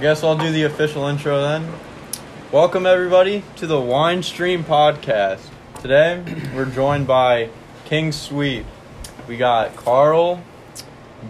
[0.00, 1.70] guess I'll do the official intro then.
[2.50, 5.46] Welcome everybody to the Wine Stream podcast.
[5.82, 6.24] Today
[6.54, 7.50] we're joined by
[7.84, 8.64] King Sweet.
[9.28, 10.42] We got Carl,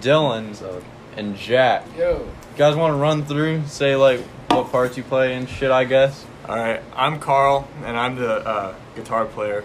[0.01, 0.85] Dylan,
[1.17, 1.85] and Jack.
[1.99, 2.19] Yo.
[2.21, 4.21] You guys want to run through, say like
[4.51, 5.73] what parts you play and shit?
[5.73, 6.25] I guess.
[6.49, 9.65] All right, I'm Carl, and I'm the uh, guitar player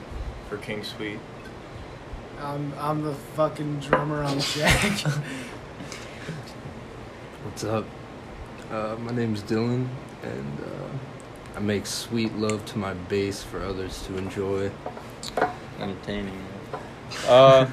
[0.50, 1.20] for King Sweet.
[2.40, 4.82] I'm I'm the fucking drummer on Jack.
[7.44, 7.86] What's up?
[8.72, 9.88] Uh, my name's Dylan,
[10.24, 14.72] and uh, I make sweet love to my bass for others to enjoy.
[15.80, 16.42] Entertaining.
[17.28, 17.68] Uh,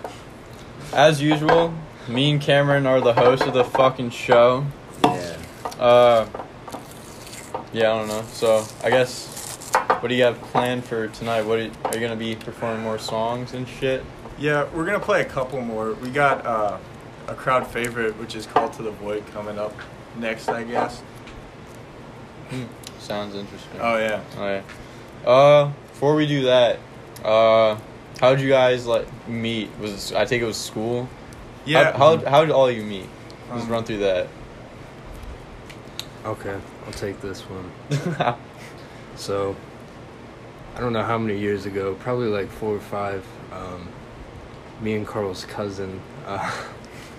[0.92, 1.72] as usual,
[2.08, 4.66] me and Cameron are the hosts of the fucking show.
[5.02, 5.36] Yeah.
[5.78, 6.28] Uh,
[7.72, 8.22] yeah, I don't know.
[8.32, 9.70] So I guess,
[10.00, 11.42] what do you have planned for tonight?
[11.42, 14.04] What are you, are you gonna be performing more songs and shit?
[14.38, 15.94] Yeah, we're gonna play a couple more.
[15.94, 16.76] We got uh,
[17.28, 19.74] a crowd favorite, which is "Call to the Void" coming up
[20.18, 21.00] next, I guess.
[22.50, 22.64] Hmm,
[22.98, 23.80] sounds interesting.
[23.80, 24.22] Oh yeah.
[24.38, 25.28] Oh yeah.
[25.30, 26.78] Uh, before we do that,
[27.24, 27.76] uh,
[28.20, 29.70] how'd you guys like meet?
[29.80, 31.08] Was I think it was school?
[31.64, 31.92] Yeah.
[31.92, 33.08] How how, how did all you meet?
[33.50, 34.28] Let's Um, run through that.
[36.24, 36.56] Okay,
[36.86, 38.36] I'll take this one.
[39.14, 39.54] So,
[40.74, 43.24] I don't know how many years ago, probably like four or five.
[43.52, 43.88] Um,
[44.80, 46.50] me and Carl's cousin, uh,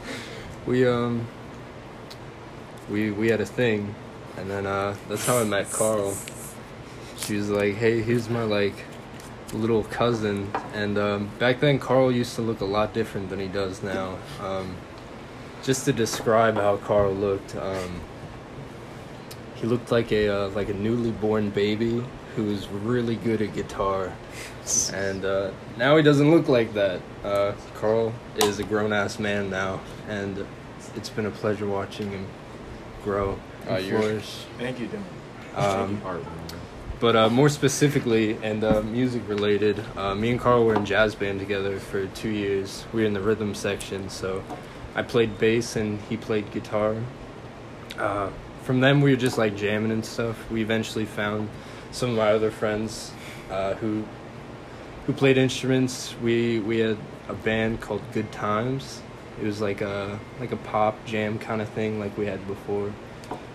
[0.65, 1.25] we um,
[2.89, 3.93] we we had a thing,
[4.37, 6.15] and then uh, that's how I met Carl.
[7.17, 8.75] She was like, "Hey, here's my like
[9.53, 13.47] little cousin," and um, back then Carl used to look a lot different than he
[13.47, 14.17] does now.
[14.41, 14.75] Um,
[15.63, 17.55] just to describe how Carl looked.
[17.55, 18.01] Um,
[19.55, 22.03] he looked like a uh, like a newly born baby
[22.35, 24.11] who was really good at guitar,
[24.93, 26.99] and uh, now he doesn't look like that.
[27.23, 30.45] Uh, Carl is a grown ass man now, and
[30.95, 32.27] it's been a pleasure watching him
[33.03, 33.37] grow
[33.69, 34.45] Uh, and you're- flourish.
[34.57, 35.03] Thank you, Dylan.
[35.57, 36.01] Um,
[36.99, 41.13] but uh, more specifically and uh, music related, uh, me and Carl were in jazz
[41.15, 42.85] band together for two years.
[42.93, 44.41] We were in the rhythm section, so
[44.95, 46.95] I played bass and he played guitar.
[47.99, 48.29] Uh,
[48.63, 50.37] from them, we were just like jamming and stuff.
[50.49, 51.49] We eventually found
[51.91, 53.11] some of my other friends
[53.51, 54.03] uh, who
[55.05, 56.15] who played instruments.
[56.23, 56.97] We we had
[57.29, 59.01] a band called Good Times.
[59.41, 62.93] It was like a like a pop jam kind of thing, like we had before,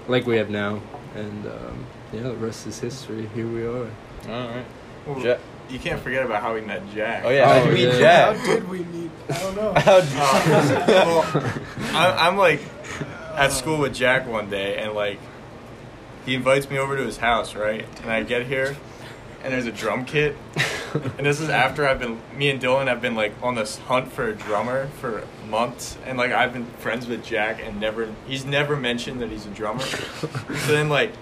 [0.09, 0.81] like we have now.
[1.15, 3.29] And um, yeah, the rest is history.
[3.35, 3.91] Here we are.
[4.29, 4.65] all right.
[5.07, 5.39] Well, Jack.
[5.71, 7.25] You can't forget about how we met Jack.
[7.27, 8.25] Oh yeah, Oh, how'd you meet yeah.
[8.27, 8.47] How Jack?
[8.47, 9.11] did we meet?
[9.29, 9.73] I don't know.
[9.77, 11.53] How'd Uh, well,
[11.95, 12.61] I, I'm like
[13.35, 15.19] at school with Jack one day, and like
[16.25, 17.87] he invites me over to his house, right?
[18.03, 18.77] And I get here,
[19.43, 20.37] and there's a drum kit,
[20.95, 24.13] and this is after I've been me and Dylan have been like on this hunt
[24.13, 28.45] for a drummer for months, and like I've been friends with Jack, and never he's
[28.45, 29.81] never mentioned that he's a drummer.
[29.81, 31.13] so then like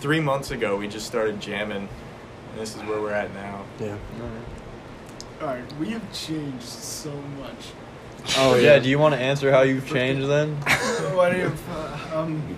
[0.00, 1.88] three months ago, we just started jamming,
[2.50, 3.64] and this is where we're at now.
[3.78, 3.96] Yeah.
[5.40, 7.72] Alright, we have changed so much.
[8.36, 8.78] Oh yeah.
[8.78, 10.56] Do you want to answer how you've changed then?
[11.14, 12.56] what if uh, um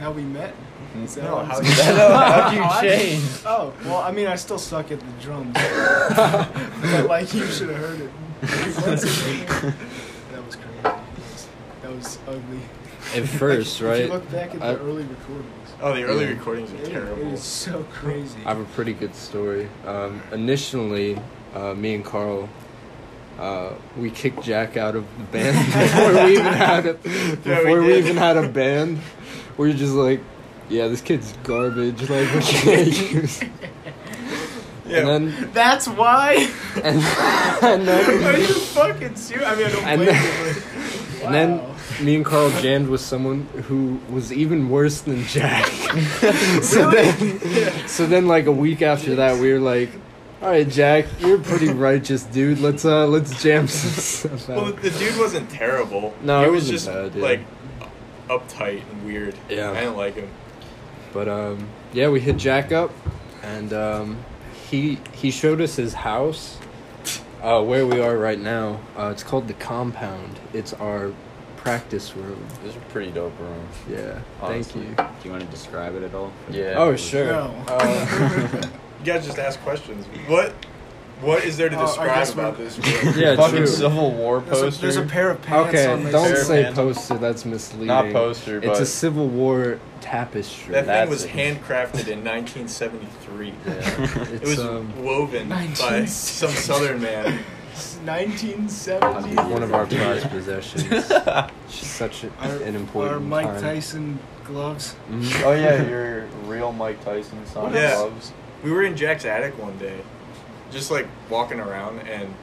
[0.00, 0.54] how we met?
[1.02, 1.88] Is that No, what how saying?
[1.88, 3.22] you- No, how'd you change?
[3.46, 5.52] Oh, well, I mean, I still suck at the drums.
[5.54, 8.10] but, like, you should have heard it.
[8.42, 9.74] That
[10.44, 10.82] was crazy.
[10.82, 11.48] That was,
[11.82, 12.60] that was ugly.
[13.14, 14.08] At first, If you right?
[14.10, 16.30] look back at the I- early recordings, Oh, the early Yeah.
[16.32, 17.22] recordings are it, it terrible.
[17.28, 18.38] It is so crazy.
[18.44, 19.68] I have a pretty good story.
[19.86, 21.18] Um, initially,
[21.54, 22.48] uh, me and Carl,
[23.38, 27.86] uh, we kicked Jack out of the band before we even had a before we,
[27.88, 28.04] did.
[28.06, 28.98] even had a band.
[29.56, 30.20] We were just like,
[30.68, 32.00] yeah, this kid's garbage.
[32.08, 33.40] Like we can't use.
[34.86, 35.06] Yeah.
[35.08, 36.48] And then That's why.
[36.82, 37.02] and,
[37.62, 39.46] and Are you then fucking serious?
[39.46, 40.62] I mean, I don't And blame then- you,
[41.20, 41.60] but and then
[42.06, 45.66] me and Carl jammed with someone who was even worse than Jack.
[46.62, 47.32] so Really?
[47.32, 49.90] then, so then, like a week after that, we were like,
[50.40, 52.60] "All right, Jack, you're a pretty righteous dude.
[52.60, 53.90] Let's uh, let's jam some
[54.38, 56.14] stuff Well, the dude wasn't terrible.
[56.22, 57.22] No, he it was just bad, yeah.
[57.22, 57.40] like
[58.28, 59.34] uptight and weird.
[59.50, 59.72] Yeah.
[59.72, 60.28] I didn't like him.
[61.12, 62.90] But um, yeah, we hit Jack up,
[63.42, 64.18] and um,
[64.70, 66.58] he he showed us his house,
[67.42, 68.80] uh, where we are right now.
[68.96, 70.38] Uh, it's called the Compound.
[70.52, 71.12] It's our
[71.56, 72.44] practice room.
[72.62, 73.66] This is a pretty dope room.
[73.90, 74.82] Yeah, Honestly.
[74.82, 75.04] thank you.
[75.22, 76.32] Do you want to describe it at all?
[76.50, 76.74] Yeah.
[76.76, 77.26] Oh sure.
[77.26, 77.54] No.
[77.68, 78.62] Uh,
[79.00, 80.06] You guys just ask questions.
[80.26, 80.52] What?
[81.20, 82.78] What is there to Oh, describe guess we're- about this?
[83.04, 83.14] room?
[83.18, 83.66] Yeah, Fucking true.
[83.66, 84.80] Civil War There's a, poster.
[84.82, 86.86] there's a pair of pants Okay, on my don't say Phantom.
[86.94, 87.18] poster.
[87.18, 87.86] That's misleading.
[87.88, 90.72] Not poster, It's a Civil War tapestry.
[90.74, 91.30] That That's thing was it.
[91.30, 93.48] handcrafted in 1973.
[93.66, 97.40] yeah, It was um, woven by some southern man.
[98.04, 99.34] 1970.
[99.52, 100.84] one of our prized possessions.
[101.68, 103.60] Such a, Our, an important our Mike time.
[103.60, 104.94] Tyson gloves.
[105.10, 105.44] Mhm.
[105.44, 107.94] oh yeah, your real Mike Tyson signed Yeah.
[107.96, 108.32] gloves.
[108.64, 110.00] We were in Jack's attic one day,
[110.70, 112.34] just like walking around, and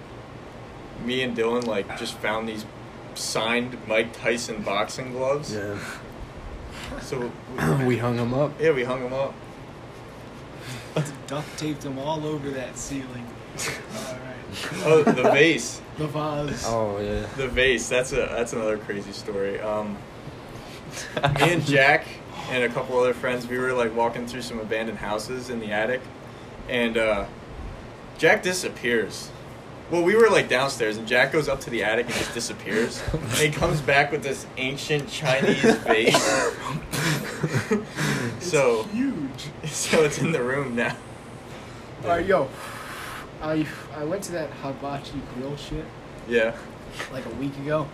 [1.04, 2.66] me and Dylan like just found these
[3.16, 5.54] signed Mike Tyson boxing gloves.
[5.54, 5.78] Yeah,
[7.02, 7.32] So
[7.86, 8.52] we hung them up.
[8.60, 9.34] yeah, we hung them up.
[11.28, 13.26] Duct taped them all over that ceiling.
[13.96, 14.22] Alright.
[14.86, 16.64] Oh, the vase, The vase.
[16.68, 17.26] Oh yeah.
[17.36, 17.90] the vase.
[17.90, 19.60] That's a that's another crazy story.
[19.60, 19.98] Um,
[21.40, 22.06] me and Jack
[22.50, 25.72] and a couple other friends, we were like walking through some abandoned houses in the
[25.72, 26.02] attic,
[26.70, 27.26] and uh,
[28.18, 29.30] Jack disappears.
[29.92, 33.04] Well, we were like downstairs, and Jack goes up to the attic and just disappears.
[33.14, 36.16] and he comes back with this ancient Chinese vase.
[38.40, 39.50] so, Huge.
[39.66, 40.96] so it's in the room now.
[42.04, 42.50] Alright, yo.
[43.42, 45.86] I I went to that hibachi grill shit
[46.28, 46.56] Yeah.
[47.12, 47.88] Like a week ago.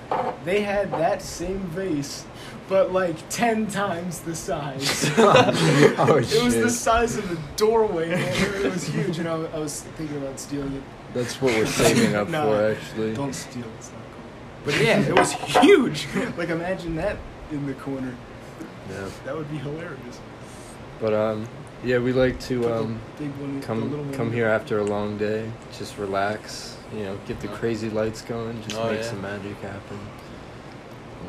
[0.45, 2.25] They had that same vase,
[2.67, 5.11] but like ten times the size.
[5.17, 8.09] oh It was the size of a doorway.
[8.09, 8.65] Man.
[8.65, 10.83] It was huge, and I, I was thinking about stealing it.
[11.13, 13.13] That's what we're saving up for, actually.
[13.13, 13.65] Don't steal.
[13.77, 14.21] It's not cool.
[14.65, 16.07] But yeah, it was huge.
[16.37, 17.17] Like imagine that
[17.51, 18.15] in the corner.
[18.89, 19.09] Yeah.
[19.25, 20.19] That would be hilarious.
[20.99, 21.47] But um,
[21.83, 23.29] yeah, we like to um the
[23.61, 26.77] come come here after a long day, just relax.
[26.93, 29.05] You know, get the crazy lights going, just Oh, make yeah.
[29.07, 29.99] some magic happen.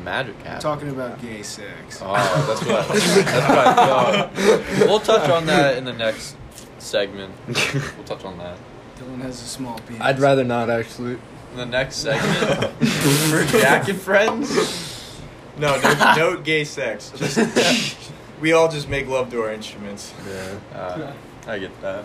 [0.03, 0.61] Magic I'm happen.
[0.61, 1.99] talking about gay sex.
[2.01, 2.87] Oh, that's what.
[2.87, 4.87] that's what I thought.
[4.87, 6.35] We'll touch on that in the next
[6.79, 7.33] segment.
[7.47, 8.57] We'll touch on that
[8.97, 10.01] Dylan has a small penis.
[10.01, 11.13] I'd rather not actually.
[11.13, 15.19] in the next segment for Jack and friends.
[15.57, 17.11] No, no, no gay sex.
[17.15, 17.37] Just,
[18.41, 20.13] we all just make love to our instruments.
[20.27, 21.13] Yeah, Uh,
[21.47, 22.03] I get that.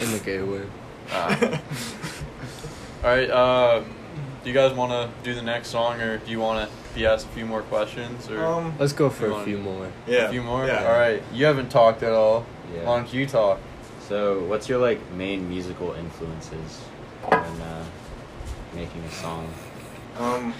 [0.00, 0.62] in the gay way.
[1.10, 1.58] Uh,
[3.04, 3.30] all right.
[3.30, 3.82] Uh,
[4.42, 7.06] do you guys want to do the next song, or do you want to be
[7.06, 9.88] asked a few more questions, or Um, Let's go for a few more.
[10.06, 10.22] yeah.
[10.26, 10.66] a few more?
[10.66, 10.84] Yeah.
[10.84, 11.22] All right.
[11.32, 12.46] You haven't talked at all.
[12.74, 12.84] Yeah.
[12.84, 13.58] Why don't you talk?
[14.08, 16.78] So, what's your like main musical influences
[17.28, 17.84] when uh,
[18.74, 19.48] making a song?
[20.18, 20.54] Um.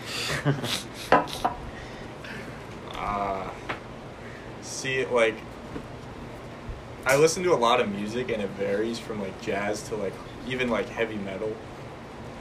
[2.95, 3.49] Uh,
[4.61, 5.35] see, like,
[7.07, 10.13] I listen to a lot of music and it varies from like jazz to like
[10.47, 11.55] even like heavy metal.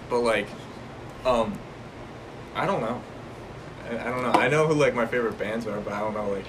[0.09, 0.47] But like,
[1.25, 1.57] um,
[2.55, 3.01] I don't know.
[3.89, 4.31] I, I don't know.
[4.31, 6.45] I know who like my favorite bands are, but I don't know like.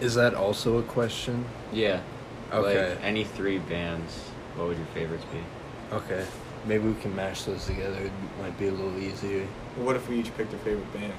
[0.00, 1.44] Is that also a question?
[1.72, 2.00] Yeah.
[2.52, 2.90] Okay.
[2.90, 4.12] Like any three bands,
[4.56, 5.40] what would your favorites be?
[5.94, 6.24] Okay.
[6.64, 7.98] Maybe we can mash those together.
[7.98, 9.46] It might be a little easier.
[9.76, 11.12] What if we each picked a favorite band?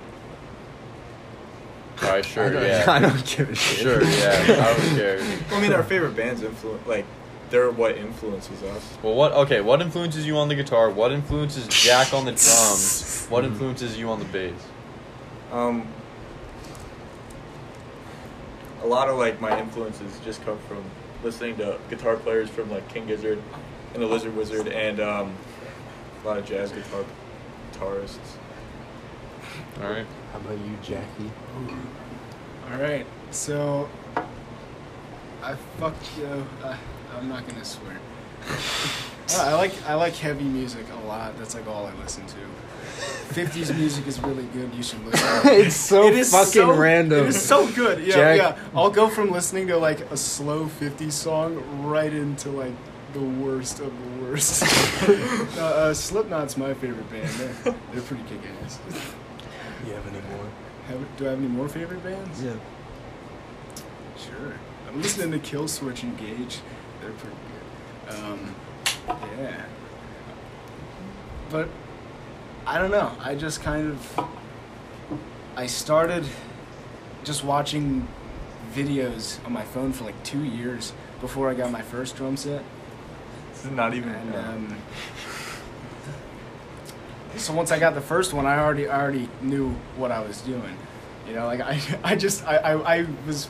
[2.04, 2.26] All right.
[2.26, 2.58] Sure.
[2.58, 2.86] I yeah.
[2.88, 3.80] I don't give a shit.
[3.80, 4.04] Sure.
[4.04, 4.44] Yeah.
[4.48, 5.18] I don't care.
[5.50, 7.06] Well, I mean, our favorite bands influence like
[7.50, 8.98] they're what influences us.
[9.02, 9.32] Well, what?
[9.34, 9.62] Okay.
[9.62, 10.90] What influences you on the guitar?
[10.90, 13.28] What influences Jack on the drums?
[13.30, 14.54] What influences you on the bass?
[15.52, 15.88] Um,
[18.84, 20.84] a lot of like my influences just come from
[21.24, 23.42] listening to guitar players from like King Gizzard
[23.94, 25.36] and the Lizard Wizard and um,
[26.24, 27.04] a lot of jazz guitar
[27.74, 28.18] guitarists.
[29.82, 30.06] All right.
[30.34, 31.32] How about you, Jackie?
[32.72, 33.90] All right, so
[35.42, 36.46] I fucked you.
[36.64, 36.76] Uh,
[37.16, 37.98] I'm not gonna swear.
[39.40, 41.38] I like I like heavy music a lot.
[41.38, 42.36] That's like all I listen to.
[43.34, 44.74] 50s music is really good.
[44.74, 45.42] You should listen.
[45.42, 45.60] to it.
[45.68, 47.26] it's so It is fucking so- random.
[47.26, 48.00] It is so good.
[48.06, 48.70] Yeah, Jack- yeah.
[48.74, 52.74] I'll go from listening to like a slow 50s song right into like
[53.14, 54.64] the worst of the worst.
[55.58, 57.28] uh, uh, Slipknot's my favorite band.
[57.30, 58.80] They're, they're pretty kick ass.
[59.86, 60.48] you have any more?
[60.88, 62.42] Have, do I have any more favorite bands?
[62.42, 62.54] Yeah.
[64.18, 64.54] Sure.
[64.88, 66.60] I'm listening to Killswitch Engage.
[67.02, 67.36] They're pretty
[68.08, 68.16] good.
[68.16, 68.56] Um,
[69.40, 69.66] yeah.
[71.50, 71.70] But
[72.66, 73.14] I don't know.
[73.22, 74.30] I just kind of
[75.56, 76.26] I started
[77.24, 78.08] just watching
[78.74, 82.64] videos on my phone for like two years before I got my first drum set.
[83.54, 84.10] This is not even.
[84.10, 84.78] And um,
[87.38, 90.42] so once I got the first one, I already I already knew what I was
[90.42, 90.78] doing.
[91.28, 93.50] You know, like I I just I I, I was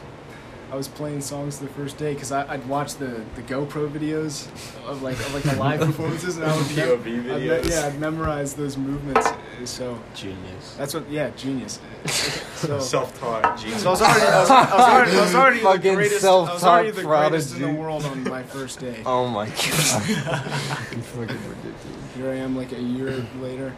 [0.69, 4.47] I was playing songs the first day because I'd watch the, the GoPro videos
[4.85, 7.97] of like of like the live performances, and I would POV I'd me- yeah, I'd
[7.99, 9.25] memorize those movements.
[9.27, 10.75] uh, So Genius.
[10.77, 11.79] that's what yeah, genius.
[12.57, 13.83] So, Self-taught genius.
[13.83, 16.25] so I was already I was, I was already, I was already the Fucking greatest.
[16.25, 19.03] I was already the self-taught greatest in the world on my first day.
[19.05, 19.55] Oh my god.
[20.91, 22.15] You fucking ridiculous.
[22.15, 23.75] Here I am, like a year later.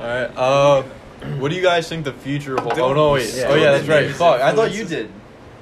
[0.00, 0.30] All right.
[0.36, 0.82] Uh,
[1.38, 2.78] what do you guys think the future holds?
[2.78, 3.32] Oh no, wait.
[3.34, 4.10] Yeah, oh yeah, that's right.
[4.10, 5.12] Fuck, I thought you did.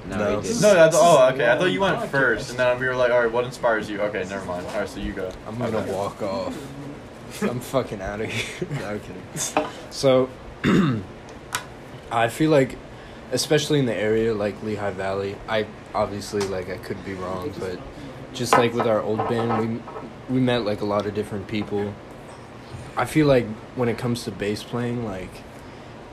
[0.07, 0.39] No, No.
[0.41, 0.61] he didn't.
[0.61, 1.49] No, I This thought, oh, okay.
[1.51, 4.01] I thought you went first, and then we were like, all right, what inspires you?
[4.01, 4.65] Okay, never mind.
[4.67, 5.31] All right, so you go.
[5.47, 5.91] I'm gonna Okay.
[5.93, 6.55] walk off.
[7.43, 8.67] I'm fucking out of here.
[8.79, 9.69] no, I'm kidding.
[9.89, 10.29] So,
[12.11, 12.77] I feel like,
[13.31, 17.79] especially in the area like Lehigh Valley, I obviously like I could be wrong, but
[18.33, 19.81] just like with our old band,
[20.29, 21.93] we we met like a lot of different people.
[22.97, 25.29] I feel like when it comes to bass playing, like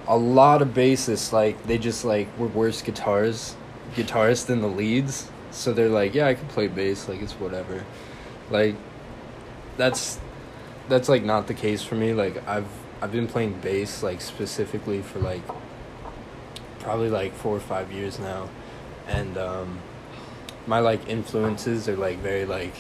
[0.07, 3.57] a lot of bassists, like they just like were worse guitars,
[3.95, 5.31] guitarists than the leads.
[5.51, 7.85] So they're like, yeah, I can play bass, like it's whatever.
[8.51, 8.77] Like
[9.77, 10.19] that's
[10.89, 12.13] that's like not the case for me.
[12.13, 12.69] Like I've
[13.01, 15.43] I've been playing bass like specifically for like
[16.81, 18.49] probably like four or five years now,
[19.07, 19.81] and um,
[20.67, 22.75] my like influences are like very like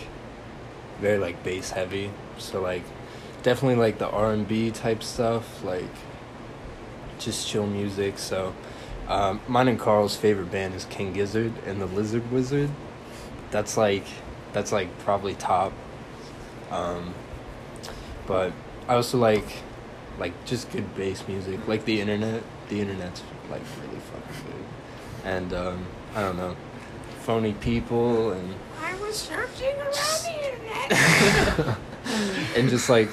[1.00, 2.10] very like bass heavy.
[2.38, 2.84] So like
[3.42, 5.84] definitely like the R and B type stuff, like
[7.18, 8.18] just chill music.
[8.18, 8.54] So
[9.08, 12.70] um, mine and Carl's favorite band is King Gizzard and the Lizard Wizard.
[13.50, 14.04] That's like
[14.52, 15.72] that's like probably top.
[16.70, 17.14] Um,
[18.26, 18.52] but
[18.86, 19.46] I also like
[20.18, 22.42] like just good bass music, like the internet.
[22.68, 24.64] The internet's like really fucking good,
[25.24, 26.54] and um, I don't know,
[27.20, 31.78] phony people and I was searching around the internet.
[32.56, 33.08] and just like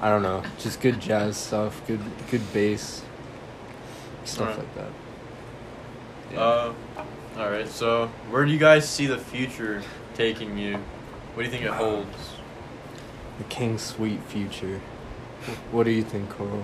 [0.00, 2.00] I don't know, just good jazz stuff, good
[2.32, 3.02] good bass,
[4.24, 4.58] stuff Alright.
[4.58, 5.05] like that.
[6.34, 6.72] Uh,
[7.36, 7.68] all right.
[7.68, 9.82] So, where do you guys see the future
[10.14, 10.76] taking you?
[11.34, 12.32] What do you think it holds?
[13.38, 14.80] The King Sweet future.
[15.70, 16.62] What do you think, Carl?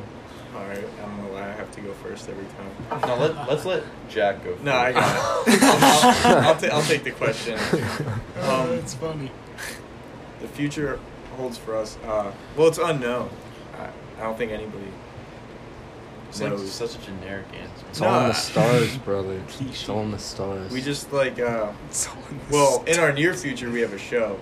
[0.55, 3.01] All right, I don't know why I have to go first every time.
[3.09, 4.53] No, let, let's let Jack go.
[4.53, 4.65] First.
[4.65, 5.63] No, I got it.
[5.63, 7.59] I'll, I'll, ta- I'll take the question.
[8.45, 9.31] Oh, Um, it's funny.
[10.41, 10.99] the future
[11.37, 11.97] holds for us.
[12.05, 13.31] Uh, well, it's unknown.
[13.79, 13.89] I,
[14.19, 14.85] I don't think anybody
[16.33, 16.73] It's like knows.
[16.73, 17.87] such a generic answer.
[17.91, 19.39] It's all in the stars, brother.
[19.61, 20.73] It's all in the stars.
[20.73, 23.93] We just like, uh, It's all in this well, in our near future, we have
[23.93, 24.39] a show.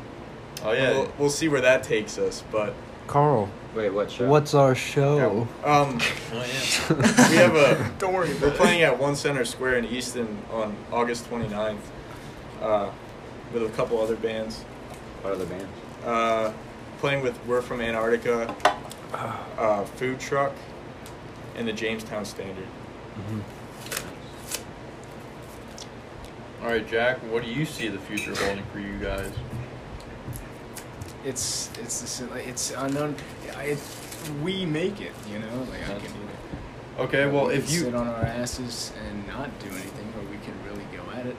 [0.62, 0.92] Oh yeah.
[0.92, 2.74] We'll, we'll see where that takes us, but
[3.08, 4.28] Carl, Wait, what show?
[4.28, 5.48] what's our show?
[5.64, 5.98] um,
[6.32, 7.28] oh yeah.
[7.28, 7.92] we have a.
[7.98, 11.76] Don't worry We're playing at One Center Square in Easton on August 29th
[12.62, 12.92] uh,
[13.52, 14.62] with a couple other bands.
[15.22, 15.66] What other band?
[16.04, 16.52] Uh,
[16.98, 18.54] playing with We're From Antarctica,
[19.58, 20.52] uh, Food Truck,
[21.56, 22.66] and the Jamestown Standard.
[23.18, 23.42] Mhm.
[26.62, 27.18] All right, Jack.
[27.30, 29.30] What do you see the future holding for you guys?
[31.24, 33.14] It's it's this, like, it's unknown.
[33.58, 33.78] It,
[34.42, 35.66] we make it, you know.
[35.70, 36.12] Like I That's- can.
[37.04, 37.26] Okay.
[37.26, 40.54] Well, we if can sit on our asses and not do anything, or we can
[40.66, 41.36] really go at it,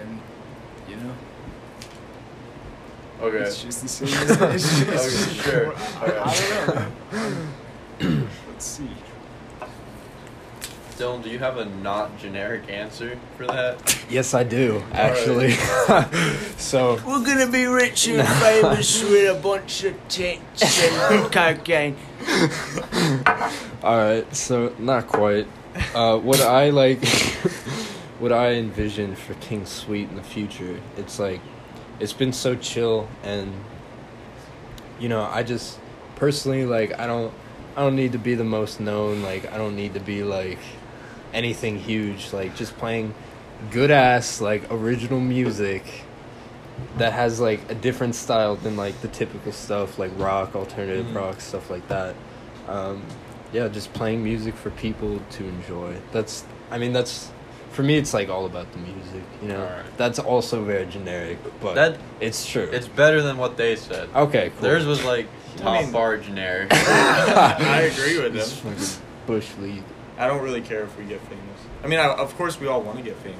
[0.00, 0.20] and
[0.88, 1.14] you know,
[3.20, 3.38] okay.
[3.44, 4.08] it's just the same.
[4.08, 5.74] As, it's just, Okay, sure.
[6.00, 8.26] I, I don't know.
[8.48, 8.88] Let's see.
[10.94, 14.00] Dylan, do you have a not generic answer for that?
[14.10, 15.52] Yes, I do actually.
[16.58, 21.96] so We're gonna be rich and famous with a bunch of tits and cocaine.
[23.82, 25.46] All right, so not quite.
[25.94, 27.04] Uh, what I like,
[28.18, 31.40] what I envision for King Sweet in the future, it's like,
[31.98, 33.52] it's been so chill, and
[35.00, 35.78] you know, I just
[36.16, 37.32] personally like, I don't,
[37.74, 39.22] I don't need to be the most known.
[39.22, 40.60] Like, I don't need to be like
[41.34, 42.32] anything huge.
[42.32, 43.14] Like, just playing
[43.70, 45.82] good ass like original music
[46.98, 51.14] that has like a different style than like the typical stuff like rock, alternative Mhm.
[51.16, 52.14] rock, stuff like that.
[52.68, 53.02] Um,
[53.52, 55.94] yeah, just playing music for people to enjoy.
[56.12, 57.30] That's, I mean, that's
[57.70, 57.96] for me.
[57.96, 59.60] It's like all about the music, you know.
[59.62, 59.96] Alright.
[59.96, 62.68] That's also very generic, but That- it's true.
[62.72, 64.08] It's better than what they said.
[64.14, 64.50] okay.
[64.58, 64.62] Cool.
[64.62, 65.26] Theirs was like
[65.56, 66.68] top mean- bar generic.
[66.72, 68.76] I agree with them.
[69.26, 69.82] bush league.
[70.18, 71.60] I don't really care if we get famous.
[71.82, 73.38] I mean, I, of course, we all want to get famous,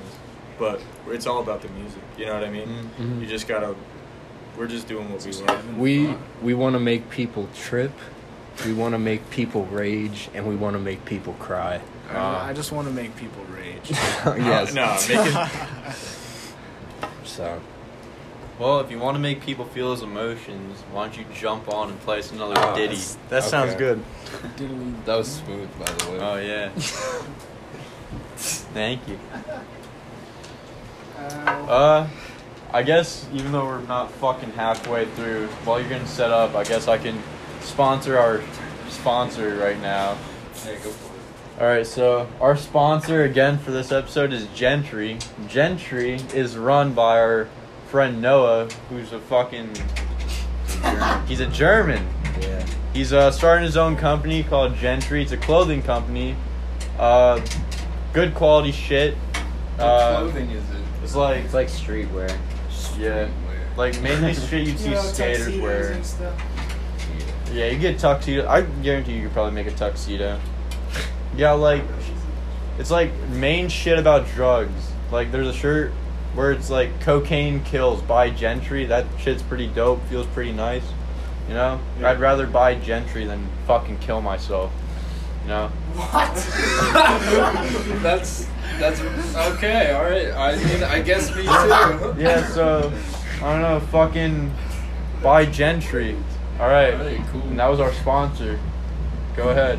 [0.59, 2.03] but it's all about the music.
[2.19, 2.69] You know what I mean?
[2.69, 3.05] Mm.
[3.05, 3.21] Mhm.
[3.21, 3.75] You just gotta.
[4.57, 5.77] We're just doing what we love.
[5.79, 7.93] We we want to make people trip.
[8.65, 11.81] We want to make people rage, and we want to make people cry.
[12.11, 13.91] I, I just want to make people rage.
[13.91, 14.73] yes.
[14.75, 15.97] No, make it.
[17.25, 17.61] So
[18.59, 21.91] Well, if you want to make people feel those emotions, why don't you jump on
[21.91, 22.87] and play us another Oh, ditty?
[22.95, 24.03] that's- That sounds good.
[25.07, 26.19] That was smooth, by the way.
[26.21, 26.69] Oh yeah.
[28.37, 29.19] Thank you.
[31.19, 32.07] Uh,
[32.73, 36.65] I guess even though we're not fucking halfway through, while you're getting set up, I
[36.65, 37.21] guess I can
[37.61, 38.41] sponsor our
[38.89, 40.17] sponsor right now.
[40.63, 41.63] Hey, go for it.
[41.63, 45.19] All right, so our sponsor again for this episode is Gentry.
[45.49, 47.49] Gentry is run by our
[47.95, 49.71] friend Noah, who's a fucking
[51.29, 52.05] he's a German.
[52.41, 52.67] Yeah.
[52.93, 55.23] He's uh, starting his own company called Gentry.
[55.23, 56.35] It's a clothing company.
[56.99, 57.41] Uh,
[58.13, 59.15] good quality shit.
[59.15, 60.77] What Uh, clothing is it?
[61.05, 62.31] It's like It's like streetwear.
[62.99, 63.77] yeah, Streetwear.
[63.77, 65.93] like mainly shit you'd see You know, skaters wear.
[65.93, 66.43] and stuff.
[67.53, 68.49] Yeah, you get tuxedo.
[68.49, 70.41] I guarantee you could probably make a tuxedo.
[71.37, 71.85] Yeah, like
[72.77, 74.91] it's like main shit about drugs.
[75.13, 75.93] Like there's a shirt
[76.35, 78.03] where it's like cocaine kills.
[78.03, 80.85] Buy gentry that shit's pretty dope feels pretty nice
[81.49, 81.79] you know?
[82.01, 82.11] Yeah.
[82.11, 84.73] i'd rather buy gentry than fucking kill myself
[85.43, 85.69] you know?
[85.95, 86.35] What?
[88.03, 89.01] That's that's
[89.37, 92.21] okay all right i mean i guess me too.
[92.21, 92.93] Yeah so
[93.37, 94.53] i don't know fucking
[95.25, 96.17] buy gentry.
[96.61, 97.43] All right, all right cool.
[97.43, 98.59] and that was our sponsor.
[99.37, 99.79] Go ahead.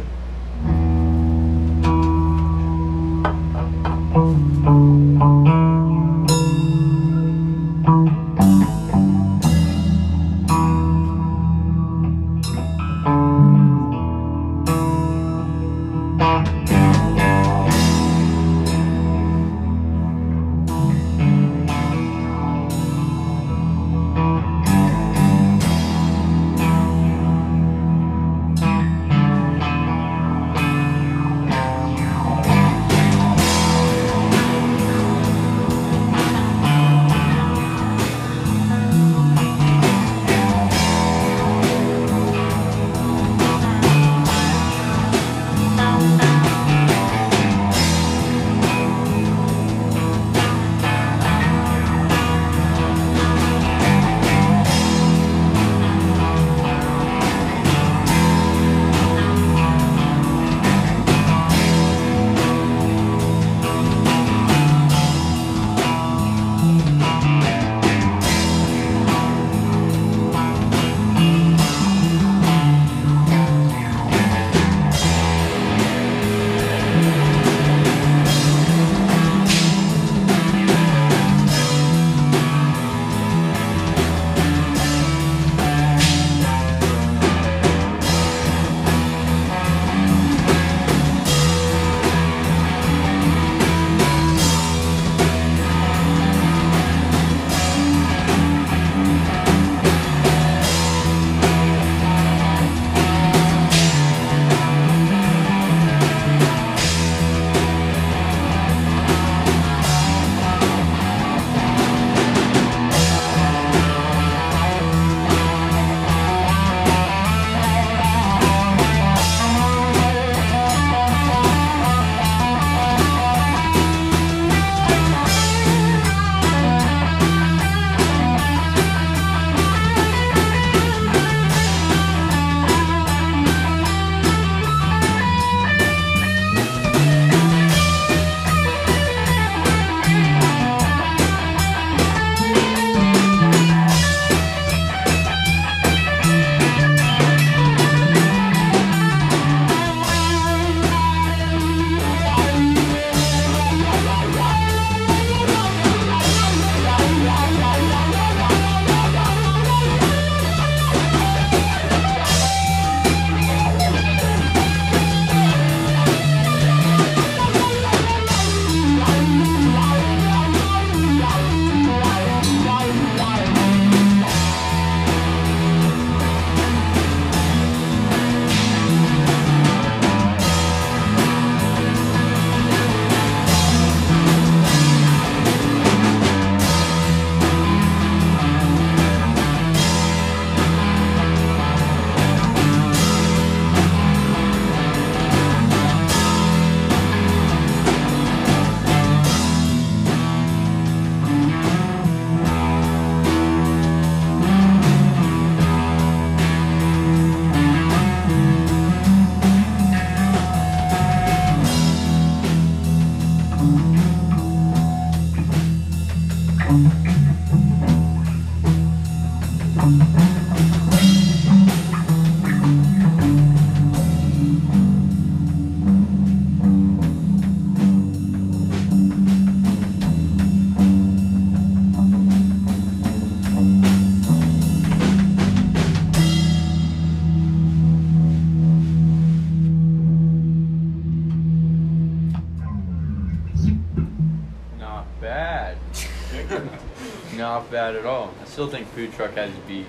[248.56, 249.86] Still think food truck has beat.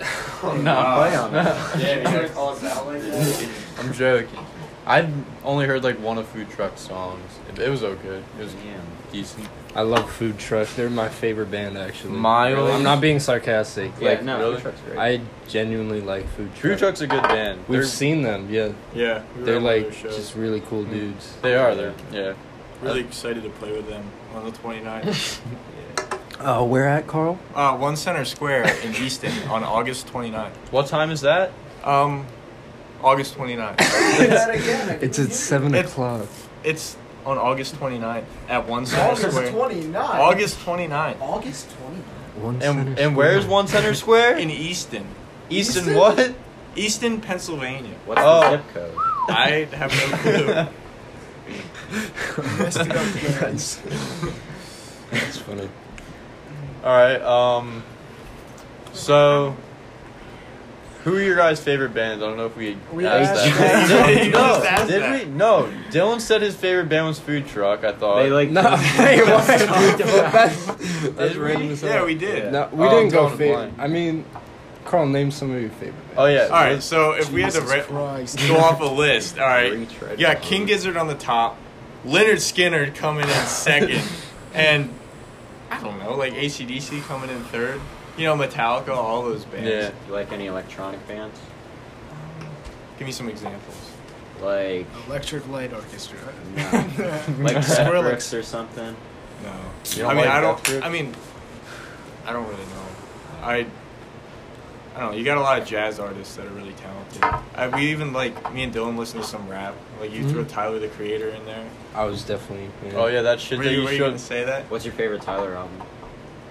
[0.42, 1.78] Oh, no, play on that.
[1.80, 3.48] Yeah, you call us out like that.
[3.78, 4.38] I'm joking.
[4.86, 5.10] I've
[5.42, 7.24] only heard like one of food truck songs.
[7.48, 8.22] It, it was okay.
[8.38, 8.82] It was Damn.
[9.10, 9.48] decent.
[9.74, 10.68] I love Food Truck.
[10.76, 12.12] They're my favorite band, actually.
[12.12, 12.70] Miles?
[12.70, 13.90] I'm not being sarcastic.
[13.98, 14.54] Yeah, like, no, really?
[14.56, 14.98] food truck's great.
[14.98, 16.62] I genuinely like Food Truck.
[16.62, 17.60] Food truck's a good band.
[17.66, 18.48] We've They're- seen them.
[18.50, 20.92] Yeah, Yeah, we they're on one of like just really cool hmm.
[20.92, 21.36] dudes.
[21.40, 21.74] They are.
[21.74, 22.34] They're yeah.
[22.82, 25.40] really excited to play with them on the 29th.
[26.40, 27.38] Oh, where at, Carl?
[27.54, 30.50] uh, One Center Square in Easton on August 29th.
[30.70, 31.52] What time is that?
[31.84, 32.26] Um,
[33.02, 33.76] August 29th.
[35.02, 36.26] It's at seven It's- o'clock.
[36.64, 39.50] it's on August 29th at One Center Square.
[39.52, 39.94] 29.
[39.94, 42.02] August 29th August 29.
[42.42, 43.52] One And Center and where's Square.
[43.54, 44.36] One Center Square?
[44.38, 45.06] in Easton,
[45.48, 45.94] Easton Easton?
[45.96, 46.34] what?
[46.76, 47.94] Easton, Pennsylvania.
[48.06, 48.40] What's Oh.
[48.40, 48.94] the zip code?
[49.28, 50.54] I have no clue.
[52.58, 53.80] Messed it up, guys.
[55.10, 55.68] That's funny.
[56.84, 57.20] All right.
[57.22, 57.82] Um.
[58.92, 59.56] So,
[61.02, 62.22] who are your guys' favorite bands?
[62.22, 63.88] I don't know if we, We asked asked that.
[63.88, 64.30] that.
[64.32, 65.26] No, asked did that.
[65.26, 65.30] we?
[65.32, 65.72] No.
[65.90, 67.82] Dylan said his favorite band was Food Truck.
[67.84, 68.22] I thought.
[68.22, 69.46] They like No, hey, what?
[69.46, 70.66] that's
[71.16, 72.52] that's random yeah, we did.
[72.52, 73.48] No, we Oh, didn't go favorite.
[73.74, 73.74] blind.
[73.80, 74.24] I mean,
[74.84, 76.14] Carl, name some of your favorite bands.
[76.18, 76.44] oh yeah.
[76.44, 77.84] All right, so if we had to ra-
[78.48, 80.46] go off a list, all right, Retread you got song.
[80.46, 81.56] King Gizzard on the top,
[82.06, 84.02] Lynyrd Skynyrd coming in second,
[84.54, 84.90] and
[85.80, 87.80] I don't know, like ACDC coming in third.
[88.16, 89.68] You know, Metallica, all those bands.
[89.68, 89.88] Yeah.
[89.88, 91.38] Do you like any electronic bands?
[92.10, 92.46] Um,
[92.98, 93.90] give me some examples.
[94.40, 96.18] Like, Electric Light Orchestra.
[96.54, 96.62] no.
[97.40, 97.62] like Skrillex.
[97.64, 98.96] Skrillex or something?
[99.42, 99.52] No.
[99.90, 100.64] You don't I mean, like I don't.
[100.64, 100.84] Grips?
[100.86, 101.14] I mean,
[102.26, 102.86] I don't really know.
[103.42, 103.66] I.
[104.94, 105.16] I don't know.
[105.18, 107.22] You got a lot of jazz artists that are really talented.
[107.56, 109.74] I, we even like me and Dylan listen to some rap.
[110.00, 110.48] Like you throw Mhm.
[110.48, 111.64] Tyler the Creator in there.
[111.94, 112.68] I was definitely.
[112.86, 112.96] Yeah.
[112.98, 114.70] Oh yeah, that shit Were that you, you were you gonna say that?
[114.70, 115.80] What's your favorite Tyler album?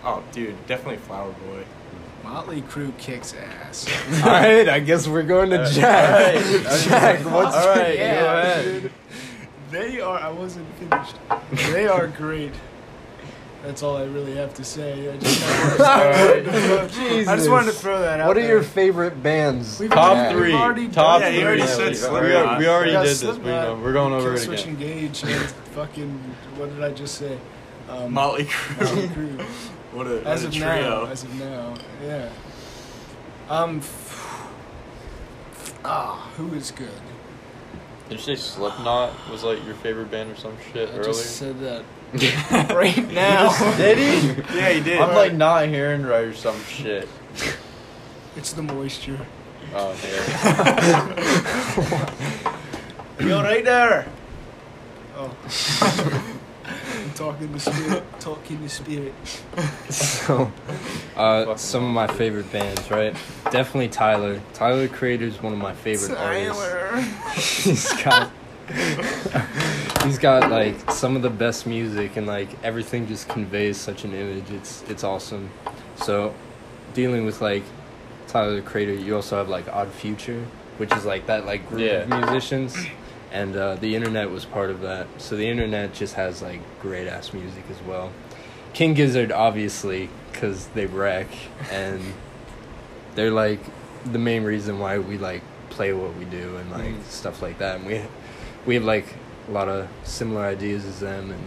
[0.04, 1.64] Oh, dude, definitely Flower Boy.
[2.24, 3.88] Motley Crue kicks ass.
[4.24, 6.36] All right, I guess we're going to Uh, Jack.
[6.36, 6.82] all right.
[6.84, 8.82] Jack, what's All right, Yeah, go ahead.
[8.82, 8.92] dude.
[9.72, 10.20] They are.
[10.20, 11.16] I wasn't finished.
[11.74, 12.52] They are great.
[13.64, 15.10] That's all I really have to say.
[15.10, 15.42] I just,
[15.82, 18.28] I just wanted to throw that out.
[18.28, 18.50] What are there.
[18.56, 19.80] your favorite bands?
[19.80, 20.54] We've- Top we've three.
[20.54, 21.44] already Top done Yeah, three.
[21.48, 22.24] already Yeah, said we, Slipknot.
[22.24, 23.38] we, are- we already Yeah, did this.
[23.38, 23.80] We know.
[23.82, 24.74] We're going over Kill it Switch again.
[24.98, 26.10] Engage and fucking.
[26.58, 27.38] What did I just say?
[27.90, 28.50] Um, Motley
[28.80, 29.38] Motley Crue.
[29.38, 29.42] Crue.
[29.94, 30.66] what a, As what a of trio.
[31.06, 31.74] now, as of now,
[32.04, 32.30] yeah.
[33.50, 33.78] Um.
[33.78, 34.50] f-
[35.86, 36.90] Ah, who is good?
[38.10, 41.04] Did you say Slipknot was like your favorite band or some shit I earlier?
[41.06, 41.84] just said that
[42.74, 43.76] right now.
[43.78, 44.58] Did he?
[44.58, 45.00] yeah, he did.
[45.00, 47.08] I'm like not hearing right or some shit.
[48.36, 49.20] It's the moisture.
[49.74, 52.50] Oh yeah.
[53.20, 54.08] You alright there?
[55.16, 55.36] Oh.
[56.66, 58.04] I'm talking to spirit.
[58.20, 59.14] Talking to spirit.
[59.94, 60.52] So,
[61.16, 63.14] uh, some of my favorite bands, right?
[63.52, 64.42] Definitely Tyler.
[64.54, 66.64] Tyler the Creator is one of my favorite artists.
[66.64, 67.02] Tyler.
[67.36, 68.32] he's got
[70.04, 74.14] he's got like some of the best music and like everything just conveys such an
[74.14, 74.50] image.
[74.52, 75.50] It's it's awesome.
[75.96, 76.34] So
[76.94, 77.64] dealing with like
[78.28, 80.44] tyler the creator you also have like odd future
[80.78, 82.76] which is like that like group of musicians.
[83.32, 85.08] And uh, the internet was part of that.
[85.18, 88.12] So the internet just has like great ass music as well.
[88.74, 91.28] King gizzard obviously because they wreck.
[91.72, 92.02] And
[93.16, 93.60] they're like
[94.12, 97.04] the main reason why we like play what we do and like Mhm.
[97.06, 97.78] stuff like that.
[97.78, 98.02] And we
[98.66, 99.06] we have like
[99.48, 101.44] a lot of similar ideas as them and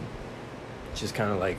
[0.94, 1.58] just kind of like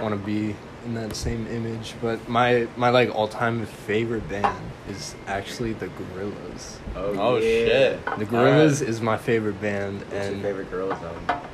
[0.00, 4.56] want to be in that same image but my my like all-time favorite band
[4.90, 7.40] is actually the Gorillaz Oh, Oh, yeah.
[7.40, 8.04] shit.
[8.18, 11.48] the Gorillaz is my favorite band What's your and favorite Gorillaz album?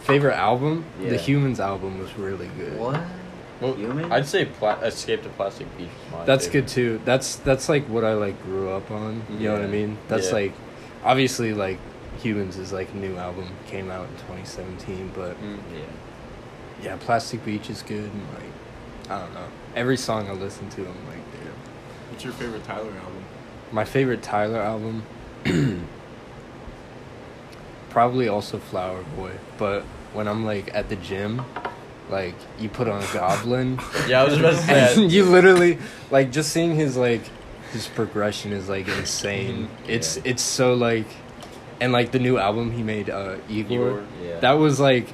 [0.00, 3.00] favorite album the Humanz album was really good what
[3.60, 4.10] Well, Human?
[4.12, 5.88] I'd say pla- Escape to Plastic Beach.
[5.88, 6.60] is my That's favorite.
[6.62, 7.00] good too.
[7.04, 9.22] That's that's like what I like grew up on.
[9.30, 9.98] You know what I mean?
[10.08, 10.34] That's Yeah.
[10.34, 10.52] like
[11.04, 11.78] obviously like
[12.22, 15.58] Humanz is like a new album came out in 2017, but Mm.
[15.74, 15.80] Yeah.
[16.82, 19.46] yeah, Plastic Beach is good and like I don't know.
[19.74, 21.52] Every song I listen to, I'm like, damn.
[22.10, 23.24] What's your favorite Tyler album?
[23.72, 25.02] My favorite Tyler album,
[27.90, 29.32] probably also Flower Boy.
[29.58, 31.42] But when I'm like at the gym,
[32.08, 33.78] like you put on a Goblin,
[34.08, 34.56] Yeah, I was about to
[34.94, 35.06] say.
[35.06, 35.78] you literally
[36.10, 37.22] like just seeing his like
[37.72, 39.68] his progression is like insane.
[39.86, 40.22] It's Yeah.
[40.26, 41.06] it's so like,
[41.80, 43.76] and like the new album he made, uh, Igor.
[43.90, 44.04] Igor.
[44.24, 44.40] Yeah.
[44.40, 45.08] That was like,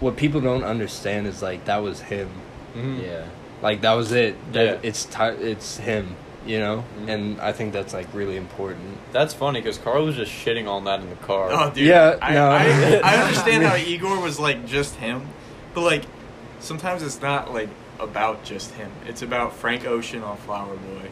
[0.00, 2.28] what people don't understand is like that was him.
[2.74, 2.98] Mhm.
[2.98, 3.02] Mm.
[3.02, 3.24] Yeah.
[3.62, 4.36] Like that was it.
[4.52, 4.76] That Yeah.
[4.88, 6.16] It's ti- it's him.
[6.46, 7.08] You know, Mhm.
[7.10, 8.96] and I think that's like really important.
[9.12, 11.50] That's funny because Carl was just shitting on that in the car.
[11.52, 11.86] Oh, dude.
[11.86, 12.48] Yeah, I, no.
[12.48, 15.26] I, I understand how Igor was like just him,
[15.74, 16.04] but like
[16.58, 18.90] sometimes it's not like about just him.
[19.06, 21.08] It's about Frank Ocean on Flower Boy.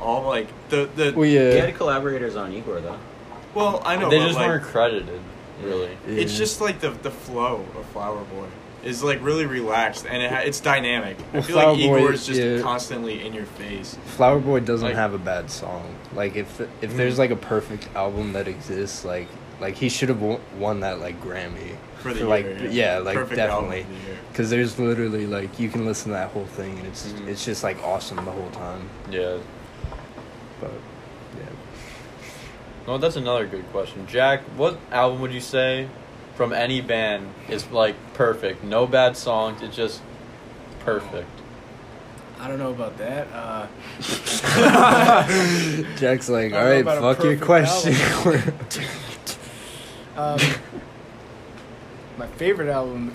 [0.00, 2.96] All like the the Well, He had collaborators on Igor though.
[3.54, 5.20] Well, I know they but, just like, weren't credited,
[5.62, 5.96] really.
[6.06, 8.46] It's just like the the flow of Flower Boy
[8.82, 11.18] is like really relaxed and it ha- it's dynamic.
[11.34, 12.60] I feel Flower like Igor Boy, is just yeah.
[12.62, 13.98] constantly in your face.
[14.16, 15.94] Flower Boy doesn't Like- have a bad song.
[16.14, 16.96] Like if if Mhm.
[16.96, 19.28] there's like a perfect album that exists, like
[19.60, 23.16] like he should have won, won that like Grammy For the like year, yeah, like
[23.16, 23.94] Perfect definitely of the
[24.32, 27.28] because there's literally like you can listen to that whole thing and it's Mhm.
[27.28, 28.88] it's just like awesome the whole time.
[29.10, 29.36] Yeah.
[30.58, 30.78] But yeah,
[32.90, 34.04] No, that's another good question.
[34.08, 35.86] Jack, what album would you say
[36.34, 38.64] from any band is like perfect?
[38.64, 39.62] No bad songs.
[39.62, 40.02] It's just
[40.80, 41.30] perfect.
[42.40, 43.28] I don't know about that.
[43.32, 43.68] Uh,
[45.98, 47.94] Jack's like, I all don't know right, about a fuck your question.
[50.16, 50.40] um,
[52.18, 53.14] my favorite album,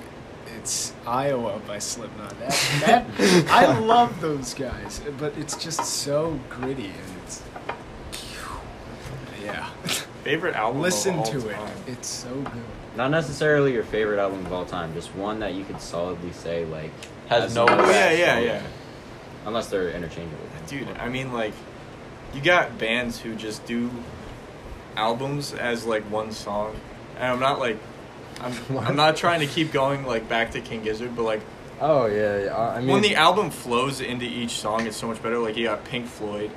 [0.55, 2.39] it's Iowa by Slipknot.
[2.39, 7.43] That, that I love those guys, but it's just so gritty and it's
[9.83, 9.89] yeah.
[10.23, 10.81] Favorite album.
[10.81, 11.57] Listen of all to it.
[11.87, 12.63] It's so good.
[12.95, 16.65] Not necessarily your favorite album of all time, just one that you could solidly say
[16.65, 16.91] like
[17.27, 18.61] Has no- Oh yeah, yeah, yeah.
[19.45, 20.45] Unless they're interchangeable.
[20.67, 21.53] Dude, I mean, like,
[22.33, 23.91] you got bands who just do
[24.95, 26.75] albums as like one song,
[27.17, 27.77] and I'm not like,
[28.41, 31.41] I'm, I'm not trying to keep going like back to King Gizzard, but like
[31.81, 32.57] oh yeah, yeah.
[32.57, 35.37] I mean, when the album flows into each song, it's so much better.
[35.37, 36.51] Like you got Pink Floyd,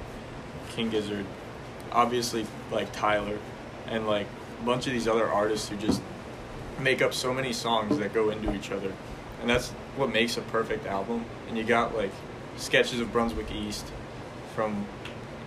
[0.71, 1.27] King Gizzard,
[1.93, 3.39] obviously like Tyler,
[3.87, 4.27] and like
[4.61, 6.03] a bunch of these other artists who just
[6.79, 8.93] make up so many songs that go into each other,
[9.41, 11.25] and that's what makes a perfect album.
[11.49, 12.13] And you got like
[12.57, 13.87] sketches of Brunswick East
[14.55, 14.87] from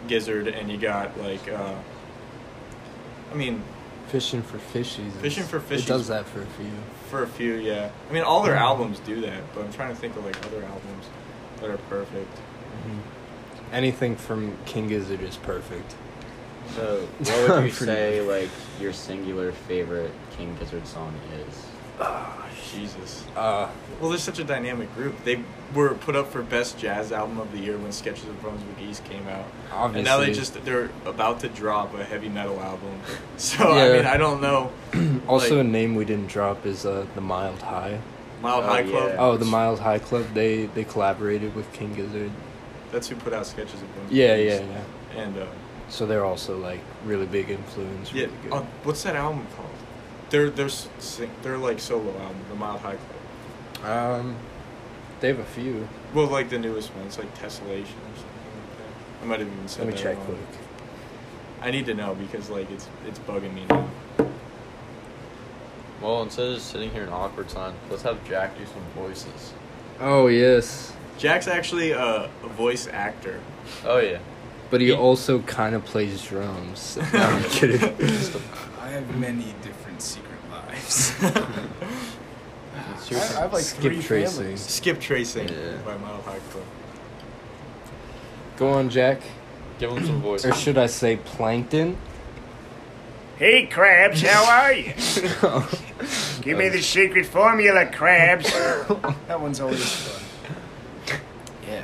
[0.07, 1.75] Gizzard, and you got like, uh,
[3.31, 3.61] I mean,
[4.07, 5.11] fishing for fishies.
[5.21, 5.79] Fishing for fishies.
[5.79, 6.71] It does that for a few.
[7.09, 7.91] for a few, yeah.
[8.09, 10.63] I mean, all their albums do that, but I'm trying to think of like other
[10.63, 11.05] albums
[11.59, 12.33] that are perfect.
[12.35, 12.99] Mm-hmm.
[13.73, 15.95] Anything from King Gizzard is perfect.
[16.75, 21.13] So, what would you Pretty say like your singular favorite King Gizzard song
[21.47, 21.65] is?
[21.99, 23.23] Ah, Jesus.
[23.35, 23.69] Uh,
[23.99, 25.23] Well, they're such a dynamic group.
[25.23, 25.43] They
[25.75, 29.03] were put up for best jazz album of the year when Sketches of Brunswick East
[29.05, 29.99] came out, obviously.
[29.99, 32.99] and now they just they're about to drop a heavy metal album.
[33.37, 33.83] So Yeah.
[33.83, 34.71] I mean, I don't know.
[35.27, 37.99] also like- a name we didn't drop is uh, the Mild High.
[38.41, 39.09] Mild Oh, High Club.
[39.09, 39.15] yeah.
[39.19, 40.25] Oh, the Mild High Club.
[40.33, 42.31] They they collaborated with King Gizzard.
[42.91, 44.63] That's who put out Sketches of Brunswick Yeah, East.
[44.63, 44.67] yeah,
[45.15, 45.21] yeah.
[45.21, 45.45] And uh,
[45.91, 48.13] So they're also like really big influence.
[48.13, 48.53] yeah, Really good.
[48.53, 49.67] uh, what's that album called?
[50.29, 50.69] They're they're
[51.43, 52.95] they're like solo album, the Mild High
[53.75, 53.85] Club.
[54.21, 54.35] Um,
[55.19, 55.87] they have a few.
[56.13, 59.21] Well, like the newest one, it's like Tessellation or something like that.
[59.21, 60.25] I might have even said Let me check wrong.
[60.27, 60.61] quick.
[61.61, 63.89] I need to know because like it's it's bugging me now.
[66.01, 69.53] Well, instead of just sitting here in awkward silence, let's have Jack do some voices.
[69.99, 73.39] Oh yes, Jack's actually a, a voice actor.
[73.85, 74.19] Oh yeah.
[74.71, 76.97] But he He- also kind of plays drums.
[77.13, 77.83] no, I'm kidding.
[78.81, 81.13] I have many different secret lives.
[81.21, 84.37] I, I have like Skip three tracing.
[84.43, 84.61] families.
[84.61, 85.77] Skip Tracing Yeah.
[85.85, 86.63] by Mild High Club.
[88.57, 89.21] Go on, Jack.
[89.79, 90.45] Give him some voice.
[90.45, 91.97] Or should I say Plankton?
[93.37, 94.93] Hey, Krabs, how are you?
[96.43, 98.47] Give me the secret formula, Krabs.
[99.27, 100.21] That one's always fun.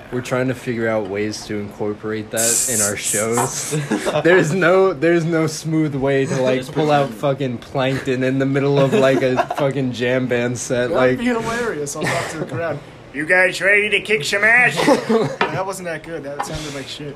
[0.10, 0.16] Yeah.
[0.16, 3.72] We're trying to figure out ways to incorporate that in our shows.
[4.24, 8.80] there's no there's no smooth way to like pull out fucking plankton in the middle
[8.80, 10.90] of like a fucking jam band set.
[10.90, 11.96] That'd Like be hilarious.
[11.96, 12.80] I'll talk to the crowd.
[13.14, 14.76] You guys ready to kick some ass?
[15.58, 16.24] That wasn't that good.
[16.24, 17.16] That sounded like shit.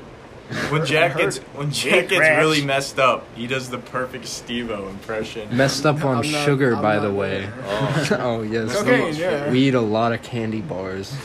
[0.70, 5.56] When Jack gets when Jack gets really messed up, he does the perfect Steve-O impression.
[5.56, 7.48] messed up on not- sugar, I'm by the way.
[7.64, 8.08] Oh.
[8.18, 8.74] oh yes.
[8.76, 9.50] Cocaine, yeah.
[9.50, 11.16] We eat a lot of candy bars.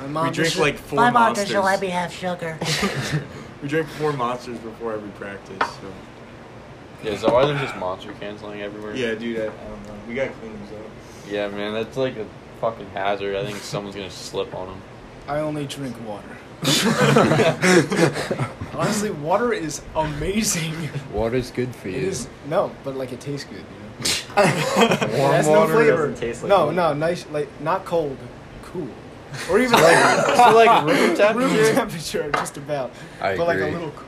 [0.00, 1.48] My mom We drink just- like four My mom monsters.
[1.48, 2.58] doesn't let me have sugar.
[3.62, 5.56] We drink four monsters before every practice.
[5.58, 5.92] So.
[7.02, 8.94] Yeah, is that why there's just monster canceling everywhere?
[8.94, 9.94] Yeah, dude, I, I don't know.
[10.06, 10.84] We gotta clean these up.
[11.28, 12.26] Yeah, man, that's like a
[12.60, 13.34] fucking hazard.
[13.34, 14.82] I think someone's gonna slip on them.
[15.26, 16.36] I only drink water.
[18.74, 20.74] Honestly, water is amazing.
[21.12, 21.96] Water's good for you.
[21.96, 23.58] It is no, but like it tastes good.
[23.58, 23.64] You
[24.36, 24.42] know?
[25.18, 25.96] Warm it has water no flavor.
[26.08, 26.76] doesn't taste like no, water.
[26.76, 28.18] no, nice, like not cold,
[28.64, 28.88] cool,
[29.50, 31.74] or even like So like room room temperature.
[31.74, 32.90] temperature, just about.
[33.20, 33.72] I but like a agree.
[33.72, 34.06] little cool.